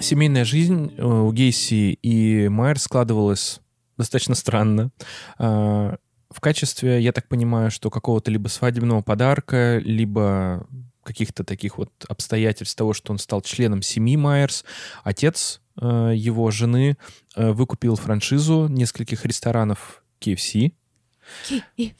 [0.00, 3.60] Семейная жизнь э, у Гейси и Майер складывалась
[3.98, 4.90] достаточно странно.
[5.38, 5.96] А,
[6.30, 10.66] В качестве, я так понимаю, что какого-то либо свадебного подарка, либо
[11.02, 14.64] каких-то таких вот обстоятельств того, что он стал членом семьи Майерс,
[15.02, 16.96] отец э, его жены
[17.36, 20.72] э, выкупил франшизу нескольких ресторанов KFC.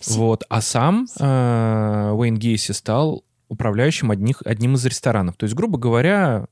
[0.07, 0.45] Вот.
[0.49, 5.37] А сам э, Уэйн Гейси стал управляющим одних, одним из ресторанов.
[5.37, 6.47] То есть, грубо говоря,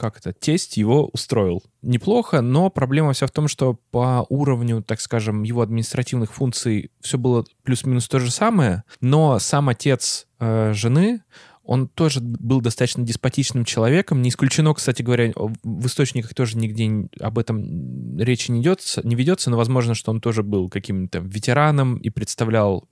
[0.00, 1.62] как это, тесть его устроил.
[1.82, 7.18] Неплохо, но проблема вся в том, что по уровню, так скажем, его административных функций все
[7.18, 11.22] было плюс-минус то же самое, но сам отец э, жены,
[11.62, 14.22] он тоже был достаточно деспотичным человеком.
[14.22, 19.50] Не исключено, кстати говоря, в источниках тоже нигде об этом речи не, идется, не ведется,
[19.50, 22.88] но возможно, что он тоже был каким-то ветераном и представлял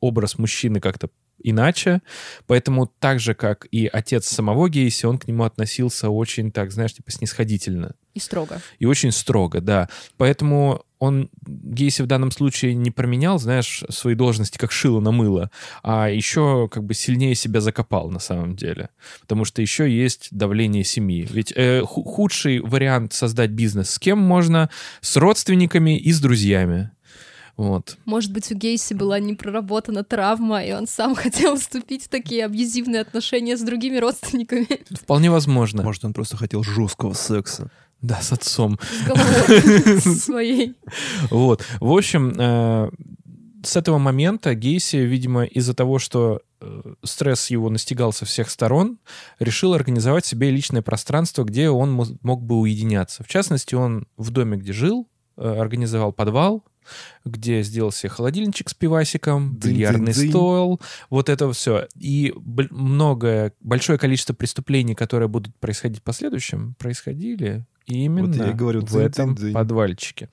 [0.00, 1.10] образ мужчины как-то
[1.42, 2.02] иначе.
[2.46, 6.94] Поэтому так же, как и отец самого Гейси, он к нему относился очень, так, знаешь,
[6.94, 7.94] типа снисходительно.
[8.14, 8.60] И строго.
[8.78, 9.88] И очень строго, да.
[10.16, 15.50] Поэтому он, Гейси в данном случае не променял, знаешь, свои должности как шило на мыло,
[15.82, 18.90] а еще как бы сильнее себя закопал на самом деле.
[19.22, 21.26] Потому что еще есть давление семьи.
[21.30, 24.68] Ведь э, ху- худший вариант создать бизнес с кем можно?
[25.00, 26.90] С родственниками и с друзьями.
[27.56, 27.98] Вот.
[28.04, 33.00] Может быть, у Гейси была непроработана травма, и он сам хотел вступить в такие абьюзивные
[33.02, 35.82] отношения с другими родственниками Вполне возможно.
[35.82, 37.70] Может, он просто хотел жесткого секса.
[38.00, 38.78] Да, с отцом.
[39.06, 40.74] с своей.
[41.30, 41.64] Вот.
[41.80, 42.90] В общем, э,
[43.62, 48.98] с этого момента Гейси, видимо, из-за того, что э, стресс его настигал со всех сторон,
[49.38, 53.22] решил организовать себе личное пространство, где он мо- мог бы уединяться.
[53.22, 56.64] В частности, он в доме, где жил, э, организовал подвал,
[57.24, 60.80] где сделал себе холодильничек с пивасиком, Дзынь, бильярдный дзынь, стол,
[61.10, 61.86] вот это все.
[61.98, 62.32] И
[62.70, 68.96] многое, большое количество преступлений, которые будут происходить в последующем, происходили именно я и говорю, в
[68.96, 69.52] этом дзынь, дзынь.
[69.54, 70.28] подвальчике.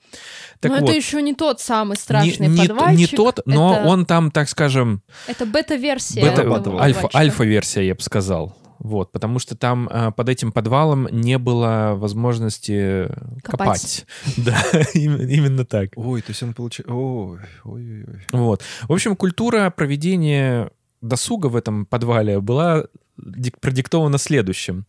[0.60, 2.98] Так Но вот, это еще не тот самый страшный не, не- подвальчик.
[3.12, 6.22] не тот, но это, он там, так скажем, Это бета-версия.
[6.22, 7.08] бета- подвальчика.
[7.14, 8.56] альфа-версия, я бы сказал.
[8.78, 13.08] Вот, потому что там э, под этим подвалом не было возможности
[13.42, 14.06] Копать.
[14.06, 14.06] копать.
[14.36, 14.56] Да,
[14.94, 15.90] именно, так.
[15.96, 16.84] Ой, то есть он получил...
[16.88, 18.20] Ой, ой, ой.
[18.32, 18.62] Вот.
[18.88, 20.70] В общем, культура проведения
[21.00, 22.84] досуга в этом подвале была
[23.16, 24.86] дик- продиктована следующим.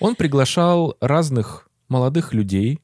[0.00, 2.80] Он приглашал разных молодых людей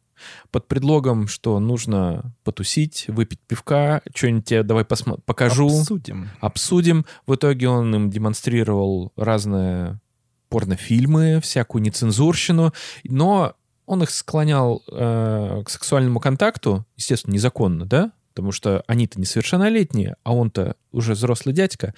[0.51, 6.31] под предлогом, что нужно потусить, выпить пивка, что-нибудь тебе давай посмо- покажу, Обсудим.
[6.41, 7.05] обсудим.
[7.27, 10.01] В итоге он им демонстрировал разные
[10.49, 12.73] порнофильмы, всякую нецензурщину,
[13.05, 13.55] но
[13.87, 18.13] он их склонял э, к сексуальному контакту, естественно, незаконно, да?
[18.35, 21.95] Потому что они-то несовершеннолетние, а он-то уже взрослый дядька.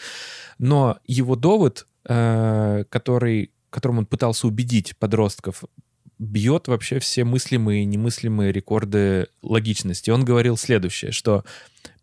[0.59, 5.65] Но его довод, э, который, которым он пытался убедить подростков,
[6.19, 10.11] бьет вообще все мыслимые и немыслимые рекорды логичности.
[10.11, 11.45] Он говорил следующее, что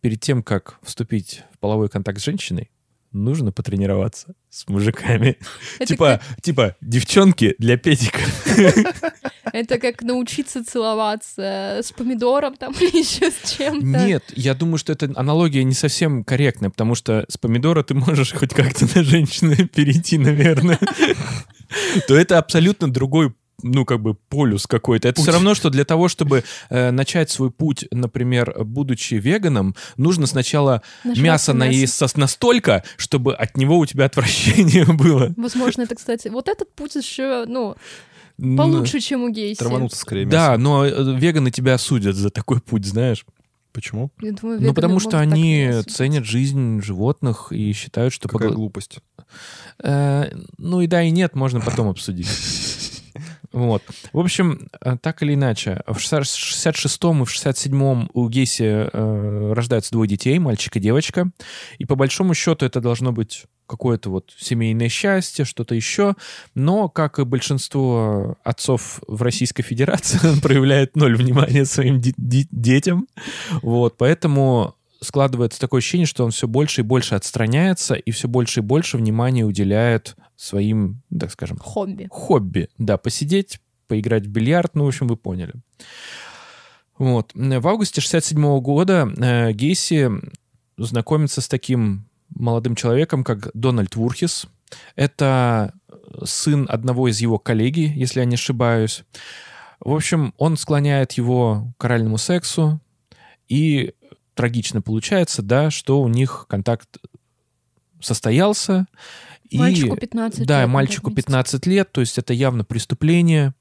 [0.02, 2.72] перед тем, как вступить в половой контакт с женщиной,
[3.16, 5.38] нужно потренироваться с мужиками.
[5.86, 8.20] Типа, типа, девчонки для педика.
[9.54, 13.86] Это как научиться целоваться с помидором там или еще с чем-то.
[13.86, 18.34] Нет, я думаю, что эта аналогия не совсем корректная, потому что с помидора ты можешь
[18.34, 20.80] хоть как-то на женщину перейти, наверное.
[22.08, 23.34] То это абсолютно другой
[23.64, 25.08] ну, как бы полюс какой-то.
[25.08, 30.28] Это все равно, что для того, чтобы э, начать свой путь, например, будучи веганом, нужно
[30.28, 31.66] сначала Нажраться мясо мяса.
[31.68, 35.34] наесться настолько, чтобы от него у тебя отвращение было.
[35.38, 37.76] Возможно, это, кстати, вот этот путь еще, ну,
[38.38, 39.60] получше, чем у Гейси.
[39.60, 40.64] Травануться скорее Да, мясом.
[40.64, 43.26] но э, веганы тебя осудят за такой путь, знаешь.
[43.72, 44.10] Почему?
[44.22, 48.30] Я думаю, Ну, потому что они ценят жизнь животных и считают, что...
[48.30, 49.00] Какая погла- глупость.
[49.84, 52.28] Э, ну и да, и нет, можно потом обсудить.
[53.56, 53.82] Вот.
[54.12, 59.94] В общем, э, так или иначе, в 66-м и в 67-м у Гейси э, рождаются
[59.94, 61.32] двое детей, мальчик и девочка.
[61.78, 66.16] И по большому счету это должно быть какое-то вот семейное счастье, что-то еще.
[66.54, 72.50] Но, как и большинство отцов в Российской Федерации, он проявляет ноль внимания своим де- де-
[72.52, 73.08] детям.
[73.62, 78.60] Вот, поэтому складывается такое ощущение, что он все больше и больше отстраняется и все больше
[78.60, 82.08] и больше внимания уделяет своим, так скажем, Хобби.
[82.12, 82.70] хобби.
[82.78, 85.54] Да, посидеть, поиграть в бильярд, ну, в общем, вы поняли.
[86.98, 87.32] Вот.
[87.34, 90.10] В августе 67 года э, Гейси
[90.78, 94.48] знакомится с таким молодым человеком, как Дональд Вурхис.
[94.96, 95.74] Это
[96.24, 99.04] сын одного из его коллеги, если я не ошибаюсь.
[99.80, 102.80] В общем, он склоняет его к оральному сексу,
[103.48, 103.94] и
[104.34, 106.98] трагично получается, да, что у них контакт
[108.00, 108.88] состоялся.
[109.50, 111.26] И- Мальчику 15 да, лет, мальчику напомните.
[111.28, 113.54] 15 лет, то есть это явно преступление.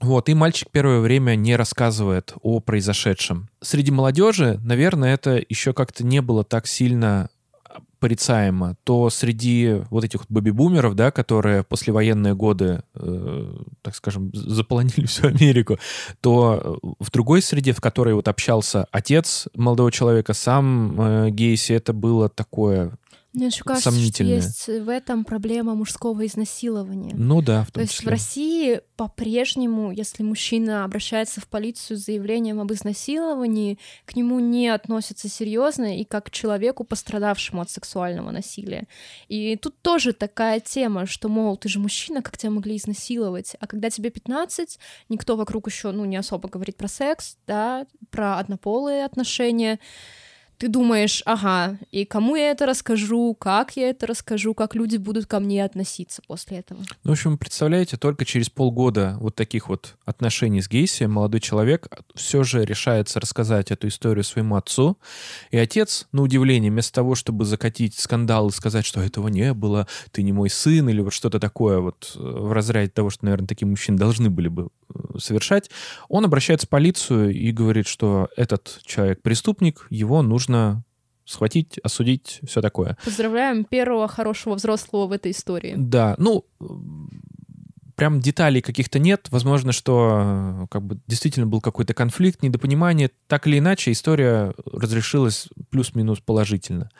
[0.00, 3.48] Вот, и мальчик первое время не рассказывает о произошедшем.
[3.62, 7.30] Среди молодежи, наверное, это еще как-то не было так сильно
[8.04, 14.30] порицаемо, то среди вот этих вот бэби-бумеров, да, которые в послевоенные годы, э, так скажем,
[14.34, 15.78] заполонили всю Америку,
[16.20, 21.72] то э, в другой среде, в которой вот общался отец молодого человека, сам э, Гейси,
[21.72, 22.92] это было такое,
[23.34, 24.40] Мне еще кажется, сомнительное.
[24.40, 27.14] что есть в этом проблема мужского изнасилования.
[27.16, 28.10] ну да, в То том есть в числе.
[28.10, 35.28] России по-прежнему, если мужчина обращается в полицию с заявлением об изнасиловании, к нему не относятся
[35.28, 38.86] серьезно и как к человеку, пострадавшему от сексуального насилия.
[39.26, 43.56] И тут тоже такая тема, что, мол, ты же мужчина, как тебя могли изнасиловать?
[43.58, 44.78] А когда тебе 15,
[45.08, 49.80] никто вокруг еще ну, не особо говорит про секс, да, про однополые отношения.
[50.58, 55.26] Ты думаешь, ага, и кому я это расскажу, как я это расскажу, как люди будут
[55.26, 56.80] ко мне относиться после этого.
[57.02, 61.88] Ну, в общем, представляете, только через полгода вот таких вот отношений с Гейси молодой человек
[62.14, 64.96] все же решается рассказать эту историю своему отцу.
[65.50, 69.88] И отец, на удивление, вместо того, чтобы закатить скандал и сказать, что этого не было,
[70.12, 73.48] ты не мой сын, или вот что-то такое вот э, в разряде того, что, наверное,
[73.48, 75.70] такие мужчины должны были бы э, совершать,
[76.08, 80.43] он обращается в полицию и говорит, что этот человек преступник, его нужно
[81.24, 82.96] схватить, осудить, все такое.
[83.04, 85.74] Поздравляем первого хорошего взрослого в этой истории.
[85.76, 86.44] Да, ну,
[87.96, 89.28] прям деталей каких-то нет.
[89.30, 93.10] Возможно, что э, как бы действительно был какой-то конфликт, недопонимание.
[93.26, 96.90] Так или иначе, история разрешилась плюс-минус положительно.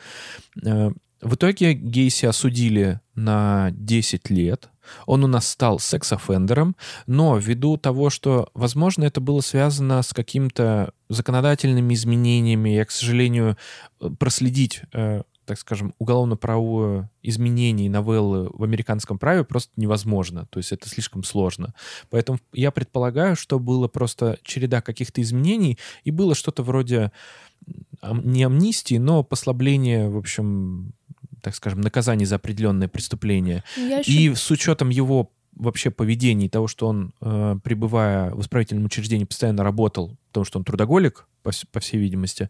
[0.65, 0.89] Э,
[1.21, 4.69] В итоге Гейси осудили на 10 лет.
[5.05, 6.75] Он у нас стал секс-оффендером,
[7.07, 13.57] но ввиду того, что, возможно, это было связано с какими-то законодательными изменениями, я, к сожалению,
[14.01, 20.47] э, проследить э, так скажем, уголовно-правовое изменение новеллы в американском праве просто невозможно.
[20.49, 21.73] То есть это слишком сложно.
[22.09, 27.11] Поэтому я предполагаю, что было просто череда каких-то изменений, и было что-то вроде
[28.01, 30.93] не амнистии, но послабление, в общем,
[31.45, 33.63] так скажем, наказаний за определенное преступление.
[33.77, 38.41] Я еще И с учетом его вообще поведения и того, что он, э, пребывая в
[38.41, 42.49] исправительном учреждении, постоянно работал, потому что он трудоголик, по, по всей видимости,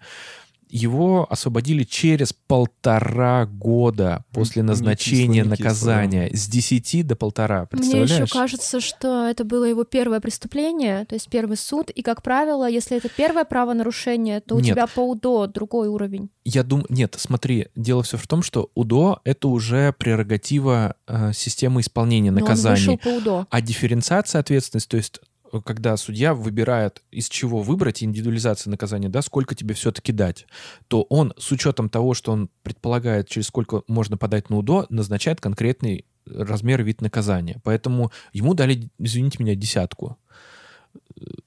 [0.70, 6.30] его освободили через полтора года после назначения наказания.
[6.34, 8.12] С 10 до полтора, Мне представляешь?
[8.12, 12.70] еще кажется, что это было его первое преступление, то есть первый суд, и, как правило,
[12.70, 14.74] если это первое правонарушение, то у Нет.
[14.74, 16.30] тебя по УДО другой уровень.
[16.44, 21.82] Я думаю, нет, смотри, дело все в том, что УДО— это уже прерогатива э, системы
[21.82, 22.76] исполнения Но он наказаний.
[22.76, 23.48] вышел по УДО.
[23.50, 25.20] А дифференциация ответственности, то есть
[25.62, 30.48] когда судья выбирает, из чего выбрать индивидуализация наказания, да, сколько тебе все-таки дать,
[30.88, 35.42] то он с учетом того, что он предполагает, через сколько можно подать на УДО, назначает
[35.42, 37.62] конкретный размер вид наказания.
[37.64, 40.18] Поэтому ему дали, извините меня, десятку.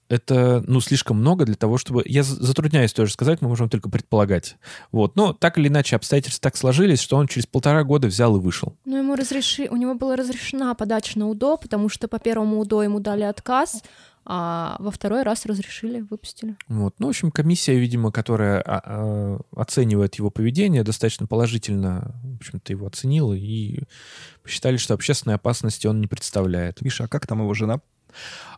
[0.09, 2.03] Это, ну, слишком много для того, чтобы...
[2.07, 4.57] Я за- затрудняюсь тоже сказать, мы можем только предполагать.
[4.91, 5.17] Вот.
[5.17, 8.75] Но так или иначе обстоятельства так сложились, что он через полтора года взял и вышел.
[8.87, 9.69] Но ему разреши...
[9.69, 13.83] у него была разрешена подача на УДО, потому что по первому УДО ему дали отказ,
[14.25, 16.57] а во второй раз разрешили, выпустили.
[16.69, 16.95] Вот.
[16.99, 22.73] Ну, в общем, комиссия, видимо, которая а, а, оценивает его поведение, достаточно положительно, в общем-то,
[22.73, 23.81] его оценила и
[24.43, 26.81] посчитали, что общественной опасности он не представляет.
[26.81, 27.81] Миша, а как там его жена?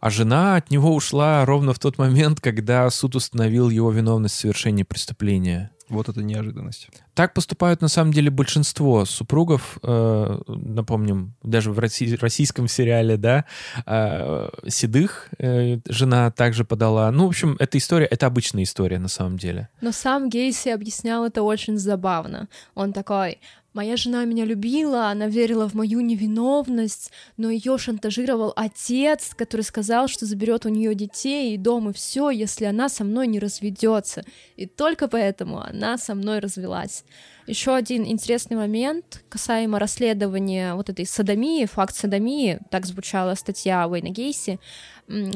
[0.00, 4.38] А жена от него ушла ровно в тот момент, когда суд установил его виновность в
[4.38, 5.70] совершении преступления.
[5.90, 6.88] Вот это неожиданность.
[7.14, 13.44] Так поступают на самом деле большинство супругов, э, напомним, даже в россий- российском сериале, да,
[13.86, 17.10] э, Седых э, жена также подала.
[17.10, 19.68] Ну, в общем, эта история, это обычная история на самом деле.
[19.80, 22.48] Но сам Гейси объяснял это очень забавно.
[22.76, 23.40] Он такой,
[23.72, 30.08] моя жена меня любила, она верила в мою невиновность, но ее шантажировал отец, который сказал,
[30.08, 34.24] что заберет у нее детей и дом и все, если она со мной не разведется.
[34.56, 37.04] И только поэтому она со мной развелась.
[37.50, 44.10] Еще один интересный момент касаемо расследования вот этой садомии, факт садомии, так звучала статья Уэйна
[44.10, 44.60] Гейси,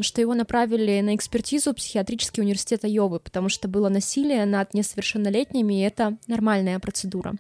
[0.00, 5.74] что его направили на экспертизу в психиатрический университет Айовы, потому что было насилие над несовершеннолетними,
[5.74, 7.34] и это нормальная процедура.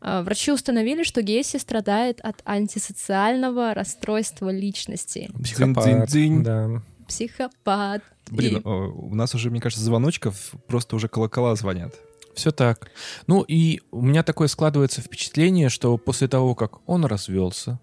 [0.00, 5.30] А, Врачи установили, что Гейси страдает от антисоциального расстройства личности.
[5.42, 6.08] Психопат.
[6.42, 6.82] Да.
[7.06, 8.02] Психопат.
[8.30, 11.94] Блин, И- о, у нас уже, мне кажется, звоночков просто уже колокола звонят.
[12.34, 12.90] Все так.
[13.26, 17.78] Ну и у меня такое складывается впечатление, что после того, как он развелся,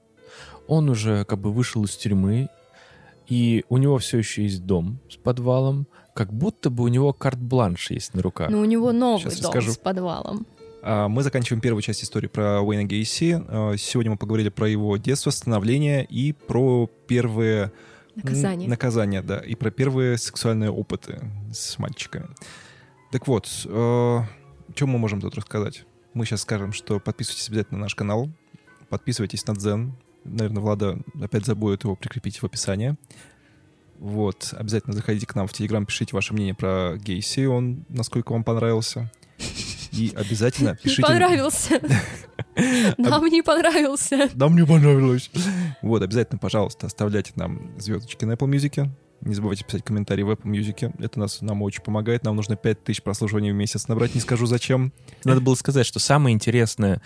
[0.68, 2.50] он уже как бы вышел из тюрьмы,
[3.28, 7.92] и у него все еще есть дом с подвалом, как будто бы у него карт-бланш
[7.92, 8.50] есть на руках.
[8.50, 9.72] Но у него новый я дом скажу.
[9.72, 10.46] с подвалом.
[10.84, 13.42] А, Мы заканчиваем первую часть истории про Уэйна Гейси.
[13.48, 17.66] А, Сегодня мы поговорили про его детство, становление и про первые...
[17.66, 17.72] м,
[18.16, 18.68] Наказание.
[18.70, 19.38] Наказания, да.
[19.40, 21.22] И про первые сексуальные опыты
[21.54, 22.28] с мальчиками.
[23.12, 23.48] Так вот,
[24.82, 25.86] что мы можем тут рассказать?
[26.16, 28.32] Мы сейчас скажем, что подписывайтесь обязательно на наш канал,
[28.90, 29.94] подписывайтесь на Дзен.
[30.24, 32.96] Наверное, Влада опять забудет его прикрепить в описании.
[34.00, 38.44] Вот, обязательно заходите к нам в Телеграм, пишите ваше мнение про Гейси, он насколько вам
[38.44, 39.12] понравился.
[39.92, 41.04] И обязательно Не пишите...
[41.04, 41.80] понравился.
[42.98, 44.32] Нам не понравился.
[44.34, 45.30] Нам не понравилось.
[45.84, 48.90] Вот, обязательно, пожалуйста, оставляйте нам звездочки на Apple Music.
[49.22, 50.94] Не забывайте писать комментарии в Apple Music.
[51.00, 52.24] Это нас, нам очень помогает.
[52.24, 54.94] Нам нужно 5000 прослушиваний в месяц набрать, не скажу зачем.
[55.24, 57.02] Надо было сказать, что самое интересное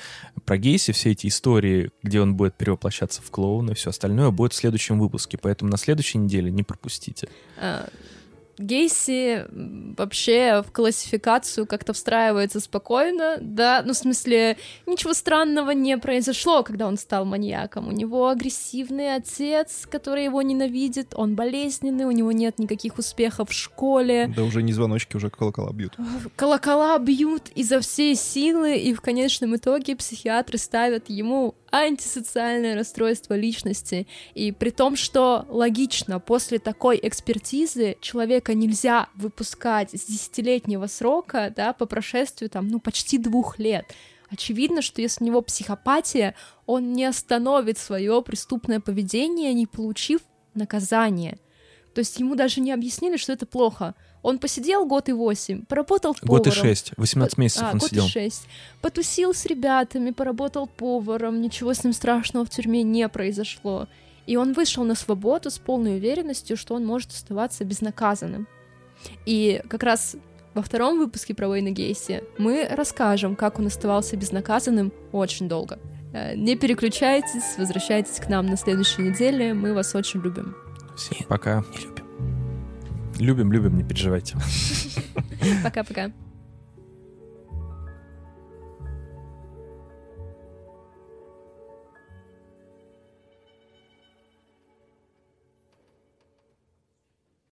[0.45, 4.53] про Гейси, все эти истории, где он будет перевоплощаться в клоуна и все остальное, будет
[4.53, 5.37] в следующем выпуске.
[5.37, 7.27] Поэтому на следующей неделе не пропустите.
[8.57, 9.45] Гейси
[9.97, 16.87] вообще в классификацию как-то встраивается спокойно, да, ну, в смысле, ничего странного не произошло, когда
[16.87, 17.87] он стал маньяком.
[17.87, 23.53] У него агрессивный отец, который его ненавидит, он болезненный, у него нет никаких успехов в
[23.53, 25.97] школе, Да уже не звоночки, уже колокола бьют.
[26.35, 34.07] колокола бьют изо всей силы, и в конечном итоге психиатры ставят ему антисоциальное расстройство личности.
[34.33, 41.73] И при том, что логично, после такой экспертизы человека нельзя выпускать с десятилетнего срока, да,
[41.73, 43.85] по прошествию там, ну, почти двух лет.
[44.29, 50.21] Очевидно, что если у него психопатия, он не остановит свое преступное поведение, не получив
[50.53, 51.37] наказание.
[51.93, 53.95] То есть ему даже не объяснили, что это плохо.
[54.25, 56.63] Он посидел год и восемь, поработал Год и поваром.
[56.65, 56.91] шесть.
[56.97, 58.07] 18 месяцев А, он год и сидел.
[58.07, 58.47] шесть.
[58.81, 63.87] Потусил с ребятами, поработал поваром, ничего с ним страшного в тюрьме не произошло.
[64.25, 68.47] И он вышел на свободу с полной уверенностью, что он может оставаться безнаказанным.
[69.27, 70.15] И как раз
[70.55, 75.77] во втором выпуске про Уэйна Гейси мы расскажем, как он оставался безнаказанным очень долго.
[76.13, 80.55] Э, Не переключайтесь, возвращайтесь к нам на следующей неделе, мы вас очень любим.
[80.97, 81.63] Всем пока.
[81.73, 82.04] Не любим.
[83.19, 84.35] Любим, любим, не переживайте.
[85.63, 86.11] Пока-пока.